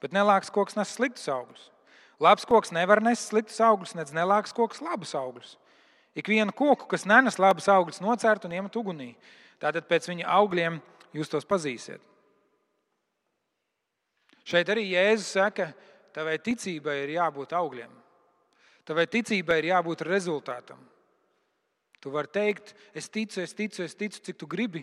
bet 0.00 0.14
nelāks 0.16 0.52
koks 0.52 0.76
nes 0.78 0.92
sliktus 0.96 1.28
augļus. 1.28 1.68
Labs 2.22 2.46
koks 2.48 2.72
nevar 2.72 3.02
nest 3.02 3.32
sliktus 3.32 3.58
augļus, 3.60 3.96
nedz 3.98 4.12
nelāks 4.16 4.54
koks 4.56 4.80
labus 4.84 5.14
augļus. 5.18 5.56
Ik 6.16 6.28
vienu 6.28 6.52
koku, 6.52 6.86
kas 6.88 7.06
nenes 7.08 7.40
labus 7.40 7.68
augļus, 7.72 8.02
nocērt 8.04 8.44
un 8.46 8.56
iemet 8.56 8.76
ugunī. 8.76 9.14
Tātad 9.60 9.88
pēc 9.88 10.10
viņa 10.10 10.28
augļiem 10.28 10.78
jūs 11.16 11.32
tos 11.32 11.48
pazīsiet. 11.48 12.00
Šeit 14.44 14.68
arī 14.72 14.88
Jēzus 14.90 15.32
saka, 15.38 15.70
tavai 16.12 16.38
ticībai 16.42 17.02
ir 17.04 17.16
jābūt 17.16 17.56
augļiem. 17.56 18.01
Tavai 18.88 19.06
ticībai 19.06 19.60
ir 19.60 19.70
jābūt 19.72 20.02
rezultātam. 20.08 20.80
Tu 22.02 22.10
vari 22.10 22.30
teikt, 22.34 22.72
es 22.98 23.06
ticu, 23.08 23.38
es 23.40 23.54
ticu, 23.54 23.84
es 23.84 23.94
ticu, 23.94 24.18
cik 24.26 24.40
tu 24.40 24.48
gribi, 24.50 24.82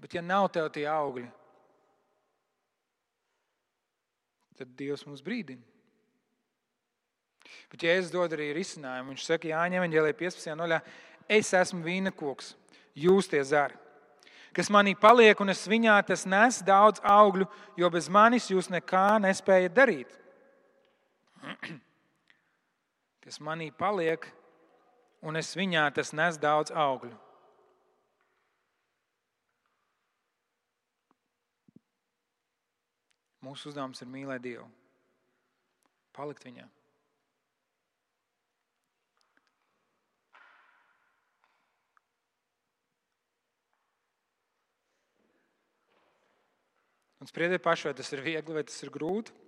Bet, 0.00 0.14
ja 0.16 0.22
nav 0.24 0.46
tev 0.52 0.70
tie 0.72 0.86
augļi, 0.88 1.26
tad 4.56 4.72
Dievs 4.78 5.04
mums 5.08 5.20
brīdina. 5.24 5.60
Bet 7.70 7.84
Jēzus 7.84 8.12
dod 8.12 8.32
arī 8.36 8.50
risinājumu. 8.56 9.12
Viņš 9.12 9.26
saka, 9.26 9.50
Jāņem, 9.50 9.80
Evanģēlī 9.80 10.14
15. 10.16 10.54
noļā, 10.56 10.80
es 11.28 11.52
esmu 11.56 11.82
vīna 11.84 12.12
koks, 12.16 12.54
jūs 12.96 13.28
tie 13.30 13.42
zari. 13.44 13.76
Kas 14.56 14.70
manī 14.72 14.96
paliek, 14.98 15.38
un 15.40 15.52
es 15.52 15.62
viņā 15.70 15.98
tas 16.08 16.24
nes 16.26 16.58
daudz 16.66 17.02
augļu, 17.06 17.46
jo 17.78 17.90
bez 17.92 18.08
manis 18.10 18.48
jūs 18.50 18.70
nekā 18.72 19.20
nespējat 19.22 19.76
darīt. 19.76 20.16
Kas 23.20 23.36
manī 23.44 23.68
paliek, 23.76 24.24
un 25.20 25.36
es 25.36 25.52
viņā 25.56 25.84
tas 25.96 26.14
nes 26.16 26.38
daudz 26.40 26.72
augļu. 26.72 27.16
Mūsu 33.44 33.70
uzdevums 33.70 34.00
ir 34.04 34.08
mīlēt 34.12 34.44
Dievu, 34.44 34.66
palikt 36.16 36.44
viņā. 36.44 36.66
Un 47.20 47.28
spriediet 47.28 47.60
paši, 47.60 47.88
vai 47.88 47.96
tas 47.96 48.12
ir 48.16 48.24
viegli 48.24 48.56
vai 48.56 48.64
tas 48.64 48.80
ir 48.80 48.92
grūti. 48.92 49.39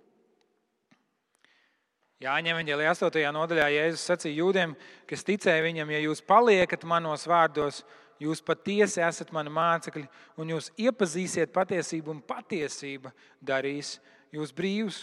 Jāņem 2.23 2.55
viņa 2.61 2.77
8. 2.93 3.23
nodaļā 3.35 3.65
Jēzus 3.73 4.05
sacīja 4.07 4.37
jūdiem, 4.39 4.73
kas 5.09 5.25
ticēja 5.27 5.63
viņam, 5.65 5.89
ja 5.91 5.99
jūs 6.05 6.21
paliekat 6.23 6.85
manos 6.87 7.25
vārdos, 7.27 7.81
jūs 8.23 8.39
patiesi 8.45 9.01
esat 9.03 9.33
mani 9.35 9.51
mācekļi, 9.51 10.05
un 10.39 10.53
jūs 10.53 10.69
iepazīsiet 10.79 11.51
patiesību, 11.55 12.13
un 12.13 12.21
patiesība 12.23 13.11
darīs 13.43 13.97
jūs 14.31 14.53
brīvus. 14.55 15.01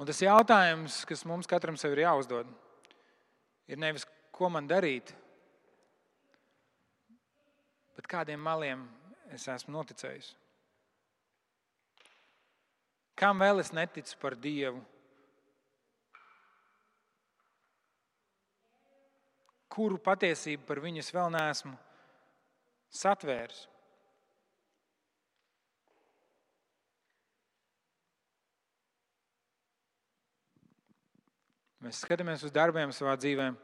Un 0.00 0.08
tas 0.08 0.20
jautājums, 0.20 1.02
kas 1.08 1.24
mums 1.28 1.48
katram 1.48 1.76
sev 1.80 1.96
ir 1.96 2.04
jāuzdod, 2.06 2.52
ir 3.68 3.80
nevis, 3.80 4.06
ko 4.32 4.48
man 4.52 4.68
darīt, 4.68 5.12
bet 7.96 8.08
kādiem 8.08 8.40
maliem 8.40 8.86
es 9.32 9.48
esmu 9.48 9.76
noticējis. 9.76 10.34
Kam 13.20 13.42
vēl 13.42 13.60
es 13.60 13.68
neticu 13.76 14.16
par 14.22 14.32
Dievu? 14.40 14.80
Kuru 19.70 20.00
patiesību 20.02 20.64
par 20.66 20.80
viņu 20.82 21.02
es 21.02 21.12
vēl 21.12 21.28
neesmu 21.34 21.74
satvēris? 22.96 23.66
Mēs 31.80 32.00
skatāmies 32.04 32.42
uz 32.44 32.52
darbiem 32.52 32.90
savā 32.92 33.14
dzīvēm. 33.20 33.54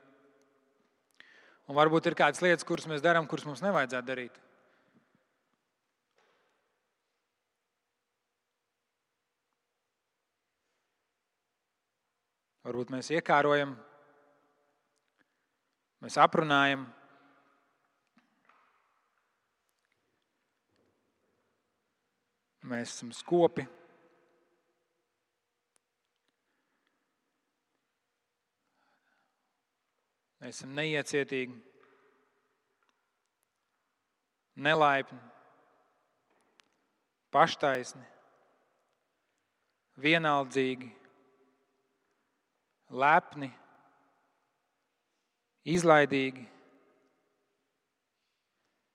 Un 1.67 1.77
varbūt 1.77 2.07
ir 2.09 2.17
kādas 2.17 2.41
lietas, 2.45 2.65
kuras 2.65 2.87
mēs 2.89 3.05
darām, 3.05 3.27
kuras 3.29 3.49
mums 3.49 3.65
nevajadzētu 3.65 4.09
darīt. 4.09 4.39
Varbūt 12.67 12.89
mēs 12.91 13.12
iekārojam, 13.14 13.77
mēs 16.03 16.17
aprunājam. 16.19 16.83
Mēs 22.67 22.97
esam 22.97 23.12
skopi. 23.14 23.62
Mēs 30.43 30.59
esam 30.59 30.75
neiecietīgi, 30.75 31.55
nelaipni, 34.67 35.23
paštaisni, 37.31 38.03
vienaldzīgi, 40.03 40.91
lepni, 42.97 43.51
izlaidīgi. 45.66 46.44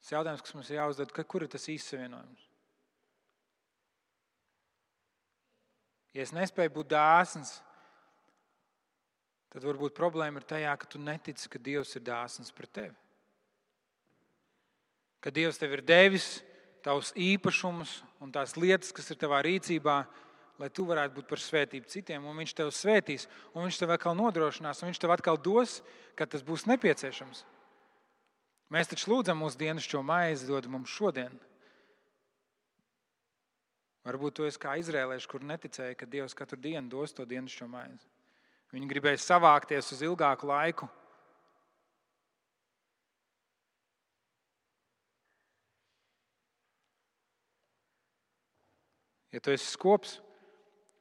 Tas 0.01 0.15
jautājums, 0.15 0.43
kas 0.45 0.55
mums 0.57 0.71
ir 0.71 0.79
jāuzdod, 0.79 1.11
kur 1.13 1.45
ir 1.45 1.51
tas 1.51 1.67
izsavienojums? 1.69 2.47
Ja 6.11 6.25
es 6.25 6.33
nespēju 6.35 6.73
būt 6.75 6.89
dāsns, 6.91 7.53
tad 9.51 9.63
varbūt 9.63 9.95
problēma 9.95 10.41
ir 10.41 10.47
tajā, 10.47 10.73
ka 10.79 10.89
tu 10.89 10.99
netici, 10.99 11.47
ka 11.51 11.61
Dievs 11.61 11.95
ir 11.95 12.03
dāsns 12.07 12.51
pret 12.55 12.73
tevi. 12.75 12.97
Ka 15.23 15.31
Dievs 15.31 15.59
tev 15.61 15.77
ir 15.77 15.85
devis 15.85 16.41
tavus 16.83 17.13
īpašumus 17.13 17.99
un 18.23 18.33
tās 18.33 18.57
lietas, 18.57 18.91
kas 18.95 19.11
ir 19.13 19.19
tavā 19.21 19.39
rīcībā, 19.45 20.01
lai 20.61 20.69
tu 20.69 20.85
varētu 20.85 21.17
būt 21.17 21.29
par 21.29 21.41
svētību 21.41 21.89
citiem, 21.89 22.25
un 22.27 22.37
Viņš 22.37 22.53
tev 22.57 22.69
svētīs, 22.75 23.25
un 23.55 23.65
Viņš 23.65 23.81
tev 23.81 23.95
atkal 23.95 24.15
nodrošinās, 24.17 24.81
un 24.81 24.91
Viņš 24.91 25.01
tev 25.01 25.15
atkal 25.15 25.39
dos, 25.41 25.79
kad 26.15 26.29
tas 26.29 26.45
būs 26.45 26.67
nepieciešams. 26.69 27.43
Mēs 28.71 28.91
taču 28.91 29.11
lūdzam 29.11 29.41
mūsu 29.41 29.59
dienascho 29.59 29.99
maizi, 30.05 30.47
dod 30.47 30.69
mums 30.71 30.93
šodien. 30.93 31.33
Varbūt 34.07 34.37
tu 34.37 34.47
esi 34.47 34.61
kā 34.61 34.77
izrēlieši, 34.81 35.27
kur 35.29 35.43
neticēja, 35.45 35.97
ka 35.97 36.07
Dievs 36.09 36.37
katru 36.37 36.57
dienu 36.61 36.89
dos 36.89 37.13
to 37.13 37.25
dienascho 37.27 37.67
maizi. 37.69 38.07
Viņi 38.71 38.87
gribēja 38.87 39.19
savākties 39.19 39.91
uz 39.93 40.01
ilgāku 40.07 40.47
laiku. 40.47 40.87
Ja 49.31 49.39
tu 49.39 49.51
esi 49.53 49.67
skops, 49.71 50.17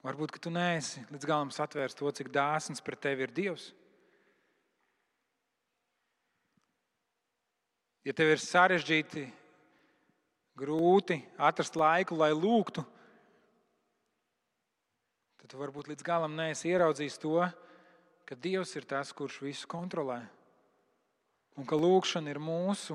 varbūt 0.07 0.39
tu 0.41 0.53
neesi 0.53 1.03
līdz 1.11 1.29
galam 1.29 1.51
satvērs 1.55 1.97
to, 1.99 2.11
cik 2.11 2.33
dāsns 2.35 2.83
pret 2.85 3.01
tevi 3.01 3.27
ir 3.27 3.35
Dievs. 3.35 3.71
Ja 8.05 8.15
tev 8.17 8.33
ir 8.33 8.41
sarežģīti, 8.41 9.27
grūti 10.57 11.21
atrast 11.37 11.77
laiku, 11.77 12.17
lai 12.17 12.33
lūgtu, 12.33 12.85
tu 15.51 15.59
varbūt 15.59 15.89
līdz 15.91 16.05
galam 16.07 16.37
neesi 16.39 16.71
ieraudzījis 16.71 17.17
to, 17.19 17.43
ka 18.23 18.37
Dievs 18.39 18.71
ir 18.79 18.85
tas, 18.87 19.11
kurš 19.11 19.41
visu 19.43 19.67
kontrolē. 19.71 20.21
Un 21.59 21.67
ka 21.67 21.75
lūkšana 21.75 22.31
ir 22.31 22.39
mūsu 22.39 22.95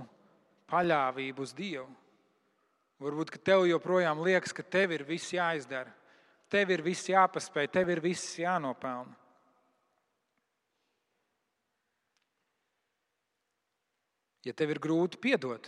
paļāvība 0.72 1.44
uz 1.44 1.52
Dievu. 1.58 1.90
Varbūt 3.04 3.36
tev 3.44 3.66
joprojām 3.68 4.24
liekas, 4.24 4.56
ka 4.56 4.64
tev 4.64 4.96
ir 4.96 5.04
viss 5.04 5.34
jāizdara, 5.36 5.92
tev 6.56 6.72
ir 6.72 6.84
viss 6.86 7.10
jāpaspēj, 7.12 7.70
tev 7.74 7.92
ir 7.92 8.02
viss 8.04 8.38
jānopelna. 8.40 9.12
Ja 14.46 14.54
tev 14.54 14.76
ir 14.76 14.80
grūti 14.80 15.18
piedot, 15.18 15.68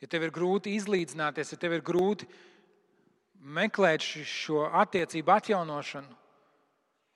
ja 0.00 0.08
tev 0.08 0.24
ir 0.24 0.32
grūti 0.32 0.72
izlīdzināties, 0.78 1.52
ja 1.52 1.58
tev 1.60 1.76
ir 1.76 1.84
grūti 1.84 2.26
meklēt 3.40 4.00
šo 4.00 4.64
attiecību 4.80 5.34
atjaunošanu, 5.34 6.16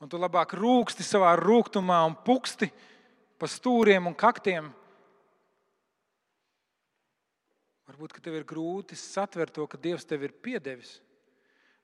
un 0.04 0.12
tu 0.12 0.20
labāk 0.20 0.52
rūksti 0.60 1.06
savā 1.06 1.32
rūkumā 1.40 2.02
un 2.10 2.18
puksti 2.26 2.68
pa 3.40 3.48
stūriem 3.48 4.04
un 4.10 4.16
kaktiem. 4.16 4.68
Varbūt 7.88 8.20
tev 8.20 8.36
ir 8.36 8.46
grūti 8.48 9.00
satvert 9.00 9.56
to, 9.56 9.64
ka 9.68 9.80
Dievs 9.80 10.04
tev 10.08 10.28
ir 10.28 10.36
piedevis, 10.44 10.98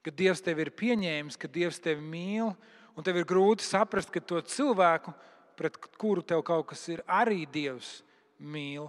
ka 0.05 0.13
Dievs 0.15 0.43
tev 0.45 0.63
ir 0.63 0.73
pieņēmis, 0.77 1.39
ka 1.41 1.51
Dievs 1.51 1.81
tevi 1.83 2.05
mīl, 2.05 2.55
un 2.97 3.07
tev 3.07 3.21
ir 3.21 3.29
grūti 3.29 3.67
saprast, 3.67 4.13
ka 4.13 4.21
to 4.21 4.41
cilvēku, 4.41 5.13
pret 5.61 5.77
kuru 6.01 6.25
tev 6.25 6.45
kaut 6.47 6.71
kas 6.73 6.87
ir, 6.93 7.05
arī 7.07 7.45
Dievs 7.51 8.01
mīl. 8.41 8.89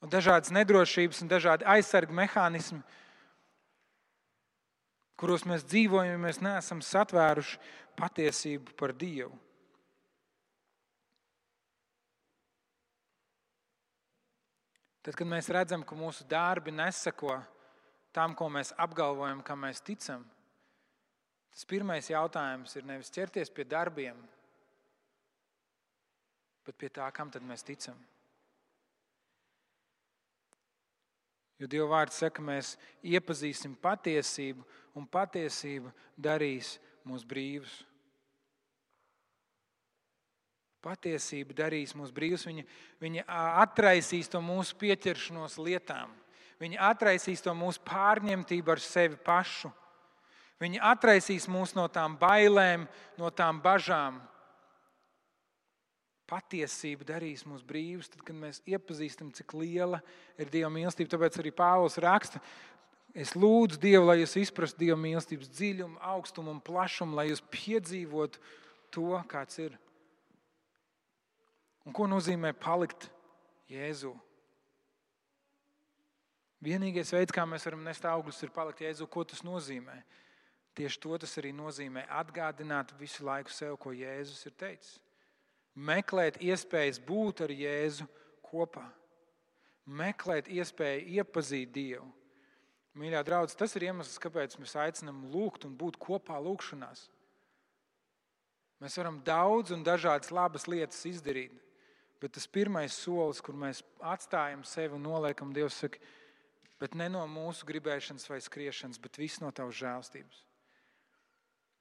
un 0.00 0.08
dažādas 0.08 0.52
nedrošības 0.54 1.20
un 1.22 1.30
dažādi 1.30 1.66
aizsarga 1.68 2.14
mehānismi, 2.16 2.80
kuros 5.20 5.44
mēs 5.44 5.66
dzīvojam, 5.68 6.16
ja 6.16 6.20
mēs 6.20 6.40
neesam 6.40 6.80
satvēruši 6.84 7.60
patiesību 8.00 8.76
par 8.80 8.94
Dievu. 8.96 9.34
Tad, 15.00 15.16
kad 15.16 15.26
mēs 15.28 15.48
redzam, 15.48 15.84
ka 15.86 15.96
mūsu 15.96 16.26
darbi 16.28 16.74
nesako 16.74 17.38
tam, 18.12 18.34
ko 18.36 18.50
mēs 18.52 18.74
apgalvojam, 18.76 19.40
kam 19.46 19.64
mēs 19.64 19.80
ticam, 19.80 20.26
Tas 21.50 21.66
pirmais 21.66 22.10
jautājums 22.10 22.76
ir 22.78 22.86
nevis 22.86 23.10
ķerties 23.12 23.50
pie 23.54 23.66
darbiem, 23.66 24.18
bet 26.66 26.78
pie 26.78 26.90
tā, 26.94 27.08
kam 27.14 27.30
tad 27.32 27.44
mēs 27.46 27.66
ticam. 27.66 27.98
Jo 31.60 31.68
Dieva 31.68 31.90
vārds 31.90 32.22
saka, 32.22 32.40
mēs 32.40 32.76
iepazīsim 33.04 33.74
patiesību, 33.82 34.64
un 34.96 35.08
patiesība 35.10 35.90
darīs 36.16 36.78
mūs 37.04 37.26
brīvus. 37.28 37.82
Patiesība 40.80 41.56
darīs 41.58 41.92
mūs 41.96 42.12
brīvus. 42.14 42.46
Viņa, 42.48 42.64
viņa 43.02 43.26
atraisīs 43.64 44.30
to 44.32 44.40
mūsu 44.44 44.78
pieķeršanos 44.80 45.58
lietām. 45.60 46.12
Viņa 46.60 46.80
atraisīs 46.90 47.44
to 47.44 47.52
mūsu 47.56 47.82
pārņemtību 47.88 48.72
ar 48.72 48.80
sevi 48.84 49.18
pašu. 49.24 49.72
Viņa 50.60 50.82
atraisīs 50.92 51.46
mūs 51.48 51.72
no 51.76 51.86
tām 51.88 52.18
bailēm, 52.20 52.84
no 53.16 53.30
tām 53.32 53.62
bažām, 53.64 54.18
patiesība 56.30 57.06
darīs 57.08 57.42
mūs 57.48 57.62
brīvus, 57.66 58.10
tad, 58.12 58.22
kad 58.26 58.36
mēs 58.38 58.60
iepazīstam, 58.68 59.32
cik 59.34 59.54
liela 59.58 60.02
ir 60.38 60.50
Dieva 60.52 60.70
mīlestība. 60.72 61.10
Tāpēc 61.14 61.40
arī 61.40 61.52
Pāvils 61.56 61.98
raksta, 62.02 62.42
es 63.16 63.34
lūdzu 63.34 63.80
Dievu, 63.82 64.06
lai 64.10 64.20
jūs 64.20 64.36
izprastu 64.44 64.84
Dieva 64.84 64.98
mīlestības 65.00 65.50
dziļumu, 65.56 65.98
augstumu 66.12 66.54
un 66.54 66.60
plašumu, 66.64 67.18
lai 67.18 67.30
jūs 67.30 67.42
piedzīvotu 67.50 68.42
to, 68.94 69.14
kāds 69.30 69.58
ir. 69.64 69.78
Un 71.90 71.96
ko 71.96 72.06
nozīmē 72.06 72.54
palikt 72.54 73.08
Jēzu? 73.66 74.14
Vienīgais 76.62 77.10
veids, 77.10 77.34
kā 77.34 77.42
mēs 77.48 77.66
varam 77.66 77.82
nest 77.82 78.06
augļus, 78.06 78.38
ir 78.46 78.54
palikt 78.54 78.84
Jēzu. 78.86 79.10
Ko 79.10 79.26
tas 79.26 79.42
nozīmē? 79.42 79.98
Tieši 80.78 81.02
to 81.02 81.18
tas 81.18 81.34
arī 81.42 81.50
nozīmē. 81.50 82.06
Atgādināt 82.22 82.94
visu 83.00 83.26
laiku 83.26 83.50
sev, 83.50 83.74
ko 83.82 83.90
Jēzus 83.90 84.46
ir 84.46 84.54
teicis 84.60 85.00
meklēt 85.74 86.40
iespējas 86.42 87.00
būt 87.02 87.44
ar 87.46 87.52
Jēzu 87.54 88.06
kopā, 88.44 88.84
meklēt 89.86 90.50
iespēju 90.50 91.20
iepazīt 91.20 91.72
Dievu. 91.74 92.08
Mīļā 92.98 93.22
draudzene, 93.24 93.58
tas 93.58 93.76
ir 93.78 93.86
iemesls, 93.86 94.18
kāpēc 94.18 94.56
mēs 94.58 94.74
aicinām 94.82 95.28
lūgt 95.30 95.64
un 95.68 95.76
būt 95.78 95.96
kopā 96.00 96.40
lūgšanās. 96.42 97.06
Mēs 98.82 98.96
varam 98.98 99.20
daudz 99.22 99.70
un 99.76 99.84
dažādas 99.86 100.32
labas 100.34 100.66
lietas 100.66 101.04
izdarīt, 101.06 101.54
bet 102.20 102.36
tas 102.36 102.46
pirmais 102.46 102.94
solis, 102.94 103.40
kur 103.44 103.56
mēs 103.56 103.82
atstājam 104.04 104.62
sevi 104.68 104.96
un 104.98 105.06
noliekam, 105.08 105.54
Dievs 105.56 105.80
saka, 105.82 106.00
bet 106.80 106.94
ne 106.96 107.08
no 107.12 107.24
mūsu 107.28 107.66
gribēšanas 107.68 108.28
vai 108.30 108.40
skriešanas, 108.44 109.00
bet 109.00 109.18
viss 109.20 109.42
no 109.42 109.50
tavas 109.52 109.78
žēlstības. 109.80 110.44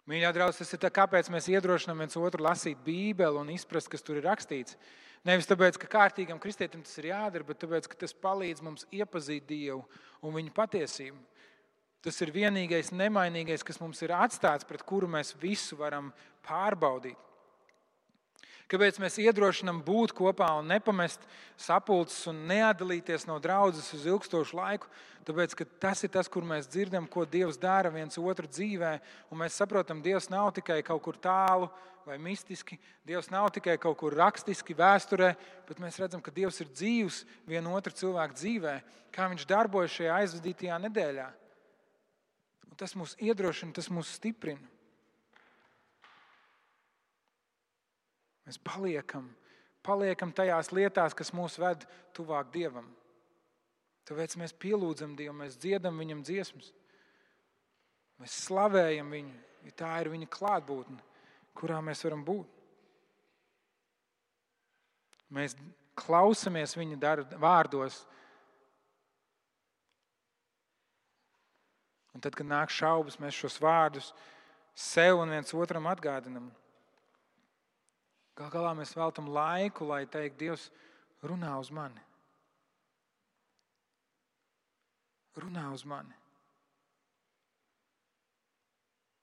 Mīļā 0.09 0.31
draugs, 0.33 0.57
tas 0.57 0.73
ir 0.73 0.81
tā, 0.81 0.89
kāpēc 0.89 1.27
mēs 1.29 1.51
iedrošinām 1.51 1.99
viens 2.01 2.17
otru 2.17 2.41
lasīt 2.41 2.79
Bībeli 2.81 3.37
un 3.37 3.51
izprast, 3.53 3.91
kas 3.93 4.01
tur 4.01 4.17
ir 4.17 4.25
rakstīts. 4.25 4.77
Nevis 5.27 5.45
tāpēc, 5.45 5.77
ka 5.77 5.89
kārtīgam 5.91 6.39
kristietim 6.41 6.81
tas 6.81 6.95
ir 6.97 7.11
jādara, 7.11 7.45
bet 7.45 7.59
tāpēc, 7.61 7.89
ka 7.91 7.99
tas 8.05 8.15
palīdz 8.15 8.63
mums 8.65 8.87
iepazīt 8.95 9.45
Dievu 9.45 9.83
un 10.25 10.33
viņa 10.33 10.55
patiesību. 10.55 11.19
Tas 12.01 12.17
ir 12.23 12.31
vienīgais 12.31 12.93
nemainīgais, 12.95 13.65
kas 13.67 13.81
mums 13.83 14.01
ir 14.01 14.15
atstāts, 14.15 14.65
pret 14.65 14.81
kuru 14.87 15.09
mēs 15.11 15.35
visu 15.37 15.77
varam 15.77 16.13
pārbaudīt. 16.47 17.28
Kāpēc 18.69 18.99
mēs 19.01 19.15
iedrošinām 19.17 19.79
būt 19.81 20.11
kopā 20.13 20.51
un 20.59 20.67
nepamest 20.69 21.23
sapulces 21.57 22.27
un 22.29 22.43
neatdalīties 22.51 23.25
no 23.25 23.39
draudzes 23.41 23.87
uz 23.97 24.05
ilgstošu 24.05 24.59
laiku? 24.59 24.91
Tāpēc 25.25 25.55
tas 25.81 26.03
ir 26.05 26.11
tas, 26.13 26.29
kur 26.29 26.45
mēs 26.45 26.69
dzirdam, 26.69 27.07
ko 27.09 27.25
Dievs 27.25 27.57
dara 27.57 27.89
viens 27.89 28.21
otru 28.21 28.45
dzīvē. 28.45 28.93
Un 29.33 29.41
mēs 29.41 29.57
saprotam, 29.57 30.03
ka 30.03 30.09
Dievs 30.11 30.29
nav 30.29 30.51
tikai 30.53 30.83
kaut 30.85 31.01
kur 31.01 31.17
tālu 31.17 31.71
vai 32.05 32.17
mistiski, 32.21 32.77
Dievs 33.05 33.29
nav 33.33 33.49
tikai 33.53 33.75
kaut 33.81 33.97
kur 33.99 34.13
rakstiski, 34.17 34.77
vēsturē, 34.77 35.33
bet 35.67 35.81
mēs 35.81 35.97
redzam, 36.01 36.21
ka 36.21 36.33
Dievs 36.33 36.61
ir 36.61 36.69
dzīvs 36.69 37.23
viena 37.49 37.73
otra 37.73 37.93
cilvēka 37.93 38.37
dzīvē, 38.37 38.79
kā 39.13 39.27
viņš 39.33 39.45
darbojas 39.49 39.97
šajā 39.97 40.17
aizvadītajā 40.23 40.79
nedēļā. 40.87 41.27
Un 42.69 42.77
tas 42.77 42.93
mūs 42.97 43.17
iedrošina, 43.17 43.75
tas 43.77 43.89
mūs 43.93 44.13
stiprina. 44.17 44.65
Mēs 48.49 48.57
paliekam, 48.65 49.27
paliekam 49.85 50.31
tajās 50.33 50.71
lietās, 50.73 51.13
kas 51.13 51.29
mūs 51.37 51.59
ved 51.61 51.83
tuvāk 52.17 52.47
Dievam. 52.49 52.87
Tāpēc 54.09 54.33
mēs 54.41 54.55
pielūdzam 54.57 55.11
Dievu, 55.13 55.35
mēs 55.37 55.57
dziedam 55.61 55.99
Viņam 56.01 56.23
dziesmas. 56.25 56.71
Mēs 58.17 58.37
slavējam 58.47 59.11
Viņu, 59.13 59.35
jo 59.67 59.73
tā 59.77 59.91
ir 60.01 60.09
Viņa 60.09 60.29
klātbūtne, 60.33 60.97
kurā 61.53 61.77
mēs 61.85 62.01
varam 62.07 62.23
būt. 62.25 62.55
Mēs 65.37 65.53
klausamies 65.99 66.73
Viņa 66.79 67.13
vārdos. 67.37 67.99
Un 72.17 72.25
tad, 72.25 72.33
kad 72.33 72.49
nāk 72.49 72.73
šaubas, 72.73 73.19
mēs 73.21 73.37
šos 73.37 73.59
vārdus 73.61 74.09
sev 74.73 75.21
un 75.21 75.37
viens 75.37 75.53
otram 75.53 75.85
atgādinām. 75.93 76.49
Gal 78.39 78.47
galā 78.53 78.69
mēs 78.77 78.93
veltam 78.95 79.27
laiku, 79.35 79.83
lai 79.89 80.05
teiktu, 80.07 80.37
Dievs, 80.39 80.69
runā 81.27 81.51
uz 81.59 81.67
mani. 81.75 81.99
Runā 85.39 85.65
uz 85.75 85.83
mani. 85.83 86.15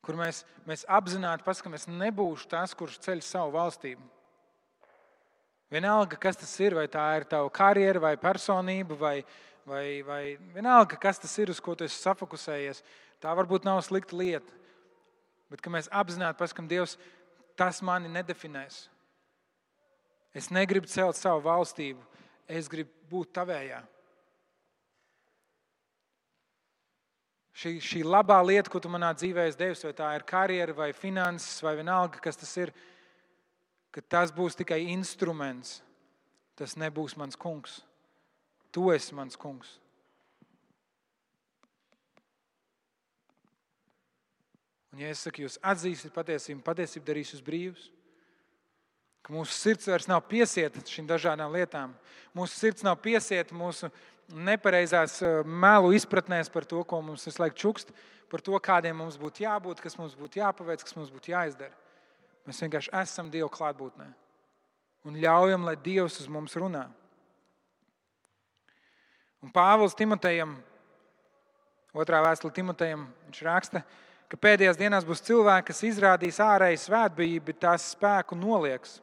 Kur 0.05 0.19
mēs, 0.21 0.43
mēs 0.69 0.85
apzināti 0.99 1.47
paskatāmies, 1.47 1.87
ka 1.89 1.95
nebūšu 1.97 2.51
tas, 2.53 2.75
kurš 2.77 2.99
ceļ 3.07 3.23
savu 3.25 3.55
valstību. 3.57 4.05
Vienalga, 5.73 6.19
kas 6.21 6.37
tas 6.39 6.53
ir, 6.61 6.77
vai 6.77 6.85
tā 6.87 7.07
ir 7.17 7.25
tava 7.27 7.49
karjera, 7.51 8.03
vai 8.05 8.13
personība, 8.21 8.99
vai, 9.01 9.15
vai, 9.67 9.87
vai 10.07 10.21
vienalga, 10.55 10.99
kas 11.01 11.19
tas 11.25 11.33
ir, 11.41 11.51
uz 11.51 11.59
ko 11.65 11.75
tu 11.75 11.89
esi 11.89 11.99
safokusējies, 12.05 12.85
tā 13.25 13.33
varbūt 13.35 13.65
nav 13.67 13.81
slikta 13.83 14.15
lieta. 14.21 14.61
Bet 15.51 15.65
mēs 15.73 15.89
apzināti 15.89 16.39
paskatām, 16.39 16.69
Dievs, 16.71 16.99
tas 17.59 17.81
mani 17.83 18.13
nedefinēs. 18.13 18.85
Es 20.37 20.51
negribu 20.53 20.89
celt 20.91 21.17
savu 21.17 21.41
valstību, 21.47 22.03
es 22.45 22.67
gribu 22.69 22.93
būt 23.09 23.31
tavējā. 23.39 23.79
Šī, 27.57 27.73
šī 27.81 28.03
labā 28.05 28.37
lieta, 28.45 28.69
ko 28.69 28.83
tu 28.85 28.91
manā 28.93 29.15
dzīvē 29.17 29.47
esi 29.49 29.57
devis, 29.63 29.85
vai 29.87 29.95
tā 29.97 30.11
ir 30.19 30.27
karjera, 30.29 30.75
vai 30.77 30.91
finanses, 30.93 31.63
vai 31.65 31.73
vienalga, 31.79 32.21
kas 32.21 32.37
tas 32.37 32.53
ir, 32.61 32.75
ka 33.89 34.05
tas 34.05 34.35
būs 34.35 34.59
tikai 34.61 34.83
instruments. 34.93 35.79
Tas 36.57 36.77
nebūs 36.77 37.17
mans 37.17 37.37
kungs. 37.37 37.81
Tu 38.73 38.85
esi 38.93 39.17
mans 39.17 39.41
kungs. 39.41 39.79
Un, 44.93 45.01
ja 45.01 45.09
es 45.13 45.25
saku, 45.25 45.47
jūs 45.47 45.57
atzīsiet 45.65 46.13
patiesību, 46.13 46.61
patiesība 46.65 47.09
darīs 47.09 47.33
jūs 47.33 47.45
brīvus 47.45 47.91
ka 49.27 49.35
mūsu 49.35 49.51
sirds 49.51 49.89
vairs 49.91 50.07
nav 50.07 50.21
piesieta 50.31 50.85
šīm 50.87 51.09
dažādām 51.09 51.51
lietām. 51.51 51.97
Mūsu 52.37 52.55
sirds 52.55 52.85
nav 52.87 53.01
piesieta 53.03 53.57
mūsu 53.59 53.91
nepareizās 54.31 55.19
eh, 55.27 55.41
melu 55.43 55.91
izpratnēs 55.97 56.53
par 56.53 56.67
to, 56.69 56.83
ko 56.87 57.01
mums 57.03 57.27
visu 57.27 57.43
laiku 57.43 57.59
čukst, 57.65 57.91
par 58.31 58.43
to, 58.47 58.55
kādiem 58.63 58.95
mums 59.03 59.19
būtu 59.19 59.43
jābūt, 59.43 59.83
kas 59.83 59.99
mums 59.99 60.15
būtu 60.19 60.39
jāpaveic, 60.39 60.85
kas 60.87 60.95
mums 60.99 61.11
būtu 61.15 61.35
jāizdara. 61.35 61.75
Mēs 62.47 62.63
vienkārši 62.63 62.93
esam 63.03 63.31
Dieva 63.33 63.51
klātbūtnē 63.51 64.07
un 65.07 65.19
ļaujam, 65.23 65.67
lai 65.67 65.77
Dievs 65.79 66.21
uz 66.23 66.31
mums 66.31 66.55
runā. 66.59 66.87
Un 69.43 69.53
Pāvils 69.55 69.95
Timotejam, 69.95 70.57
otrā 71.95 72.23
vēstule 72.25 72.55
Timotejam, 72.55 73.05
viņš 73.29 73.43
raksta, 73.47 73.83
ka 74.27 74.39
pēdējās 74.43 74.79
dienās 74.81 75.07
būs 75.07 75.23
cilvēki, 75.27 75.69
kas 75.71 75.85
izrādīs 75.87 76.41
ārēju 76.43 76.83
svētbijību, 76.83 77.45
bet 77.51 77.61
tās 77.63 77.91
spēku 77.95 78.39
nolieks. 78.39 79.01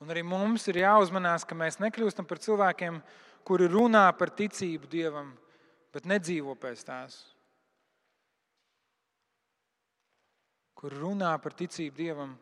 Un 0.00 0.08
arī 0.08 0.22
mums 0.24 0.64
ir 0.72 0.80
jāuzmanās, 0.80 1.44
ka 1.44 1.56
mēs 1.56 1.76
nekļūstam 1.82 2.24
par 2.28 2.40
cilvēkiem, 2.40 3.02
kuri 3.44 3.68
runā 3.68 4.06
par 4.16 4.32
ticību 4.32 4.88
Dievam, 4.88 5.34
bet 5.92 6.06
nedzīvo 6.08 6.54
pēc 6.60 6.84
tās. 6.88 7.18
Kur 10.80 10.96
runā 10.96 11.34
par 11.44 11.52
ticību 11.58 11.96
Dievam, 11.98 12.32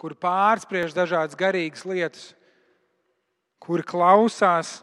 kur 0.00 0.16
pārspriež 0.16 0.96
dažādas 0.96 1.36
garīgas 1.36 1.84
lietas, 1.84 2.30
kuri 3.60 3.84
klausās 3.84 4.78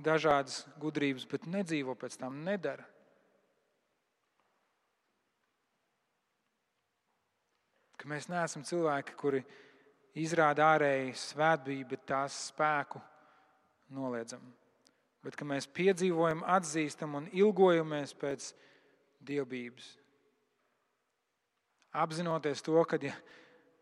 dažādas 0.00 0.62
gudrības, 0.80 1.26
bet 1.28 1.44
nedzīvo 1.48 1.94
pēc 2.00 2.16
tām, 2.20 2.40
nedara. 2.46 2.84
Ka 8.00 8.08
mēs 8.10 8.26
neesam 8.32 8.64
cilvēki, 8.66 9.14
kuri 9.20 9.44
izrāda 10.18 10.72
ārēji 10.74 11.14
svētbību, 11.18 11.88
bet 11.94 12.04
tās 12.08 12.36
spēku 12.50 13.00
noliedzam. 13.92 14.42
Bet 15.22 15.36
ka 15.38 15.46
mēs 15.46 15.68
piedzīvojam, 15.70 16.42
atzīstam 16.50 17.14
un 17.20 17.28
ilgojamies 17.30 18.14
pēc 18.18 18.48
dievbijības. 19.22 19.92
Apzinoties 22.02 22.64
to, 22.64 22.80
ka 22.88 22.98
ja, 23.02 23.12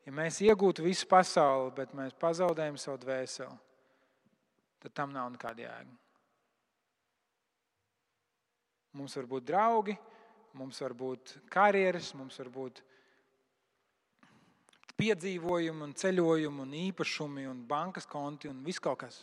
ja 0.04 0.12
mēs 0.12 0.40
iegūtu 0.44 0.84
visu 0.84 1.08
pasauli, 1.08 1.72
bet 1.78 1.94
mēs 1.96 2.16
pazaudējam 2.20 2.76
savu 2.80 3.00
dvēseli, 3.06 3.56
tad 4.82 4.94
tam 4.98 5.14
nav 5.14 5.30
nekāda 5.32 5.64
jēga. 5.64 5.96
Mums 8.98 9.14
var 9.14 9.28
būt 9.30 9.46
draugi, 9.46 9.94
mums 10.58 10.80
var 10.82 10.96
būt 10.98 11.36
karjeras, 11.52 12.10
mums 12.18 12.40
var 12.42 12.50
būt 12.50 12.82
piedzīvojumi, 14.98 15.84
un 15.86 15.94
ceļojumi, 15.96 16.62
un 16.64 16.76
īpašumi, 16.86 17.46
un 17.50 17.62
bankas 17.68 18.08
konti 18.08 18.50
un 18.50 18.62
viss 18.66 18.82
kaut 18.82 19.00
kas. 19.04 19.22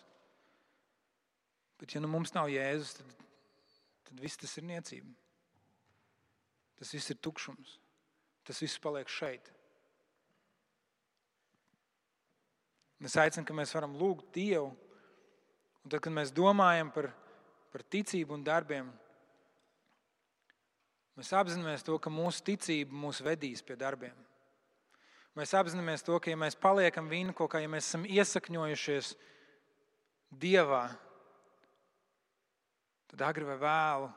Bet, 1.78 1.94
ja 1.94 2.02
nu 2.02 2.10
mums 2.10 2.34
nav 2.34 2.50
Jēzus, 2.50 2.98
tad, 2.98 3.28
tad 4.10 4.22
viss 4.24 4.40
tas 4.40 4.56
ir 4.58 4.66
niecība. 4.66 5.12
Tas 6.78 6.94
viss 6.94 7.14
ir 7.14 7.20
tukšums. 7.22 7.78
Tas 8.48 8.62
viss 8.64 8.82
paliek 8.82 9.10
šeit. 9.12 9.52
Es 13.06 13.18
aicinu, 13.20 13.46
ka 13.46 13.54
mēs 13.54 13.74
varam 13.78 13.94
lūgt 13.98 14.32
Dievu. 14.34 14.72
Un 15.84 15.92
tad, 15.92 16.02
kad 16.04 16.14
mēs 16.14 16.34
domājam 16.34 16.90
par, 16.94 17.12
par 17.72 17.84
ticību 17.86 18.34
un 18.36 18.46
darbiem, 18.46 18.88
mēs 21.18 21.30
apzināmies 21.38 21.86
to, 21.86 21.98
ka 22.02 22.12
mūsu 22.14 22.44
ticība 22.50 22.98
mūs 23.06 23.22
vedīs 23.26 23.62
pie 23.66 23.78
darbiem. 23.80 24.18
Mēs 25.38 25.54
apzināmies 25.54 26.02
to, 26.02 26.18
ka 26.18 26.32
ja 26.32 26.38
mēs 26.40 26.56
paliekam 26.58 27.10
vīnu 27.12 27.36
kaut 27.38 27.52
kā, 27.54 27.60
ja 27.62 27.70
mēs 27.70 27.86
esam 27.86 28.08
iesakņojušies 28.10 29.12
Dievā, 30.42 30.88
tad 33.12 33.22
agri 33.30 33.46
vai 33.48 33.56
vēlu 33.62 34.10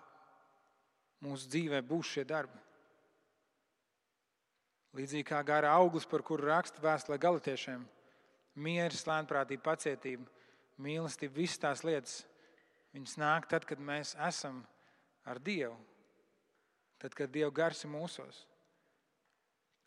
mūsu 1.23 1.51
dzīvē 1.53 1.83
būs 1.87 2.15
šie 2.17 2.25
darbi. 2.27 2.57
Līdzīgi 4.97 5.29
kā 5.29 5.43
gara 5.47 5.77
auglis, 5.77 6.09
par 6.09 6.25
kuru 6.27 6.49
raksta 6.49 6.83
vēstulē 6.83 7.21
galotiešiem- 7.21 7.85
mieres, 8.67 9.05
lēnprātība, 9.07 9.63
pacietība, 9.63 10.27
mīlestība, 10.81 11.37
visas 11.37 11.61
tās 11.63 11.85
lietas. 11.85 12.25
Viņas 12.95 13.19
nāk 13.21 13.47
tad, 13.47 13.67
kad 13.67 13.79
mēs 13.79 14.17
esam 14.27 14.65
ar 15.25 15.39
Dievu. 15.39 15.77
Tad, 16.99 17.15
kad 17.15 17.31
Dieva 17.31 17.53
gars 17.53 17.85
ir 17.85 17.91
mūsos. 17.91 18.47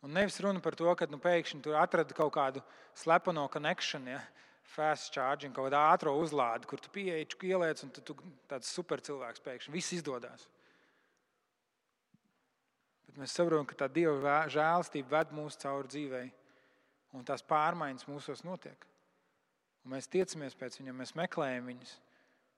Un 0.03 0.11
nevis 0.11 0.39
runa 0.43 0.59
par 0.59 0.75
to, 0.75 0.89
ka 0.99 1.07
nu, 1.07 1.19
pēkšņi 1.23 1.61
tur 1.63 1.77
atrada 1.79 2.15
kaut 2.15 2.33
kādu 2.35 2.63
slepeno 2.99 3.45
connection, 3.51 4.09
ja, 4.11 4.19
fast 4.73 5.13
charging, 5.15 5.53
kaut 5.55 5.69
kādu 5.69 5.79
ātrā 5.79 6.11
uzlādi, 6.17 6.67
kur 6.67 6.81
tu 6.81 6.91
pieeji, 6.91 7.29
ieliec, 7.47 7.83
un 7.85 7.93
tu, 7.93 8.03
tu 8.03 8.17
tāds 8.51 8.67
super 8.67 8.99
cilvēks 9.03 9.43
pēkšņi 9.45 9.73
viss 9.73 9.95
izdodas. 9.95 10.47
Bet 13.07 13.21
mēs 13.21 13.35
saprotam, 13.37 13.67
ka 13.69 13.77
tā 13.77 13.87
Dieva 13.93 14.41
žēlastība 14.51 15.19
ved 15.19 15.33
mūs 15.37 15.59
cauri 15.61 15.91
dzīvei, 15.93 16.25
un 17.13 17.23
tās 17.27 17.45
pārmaiņas 17.45 18.09
mūsos 18.09 18.43
notiek. 18.43 18.87
Un 19.83 19.93
mēs 19.93 20.09
tiecamies 20.11 20.55
pēc 20.57 20.79
viņiem, 20.79 20.99
mēs 20.99 21.15
meklējam 21.19 21.67
viņus, 21.69 21.95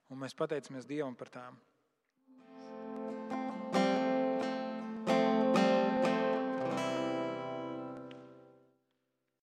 un 0.09 0.21
mēs 0.21 0.37
pateicamies 0.37 0.87
Dievam 0.87 1.17
par 1.19 1.33
tām. 1.33 1.57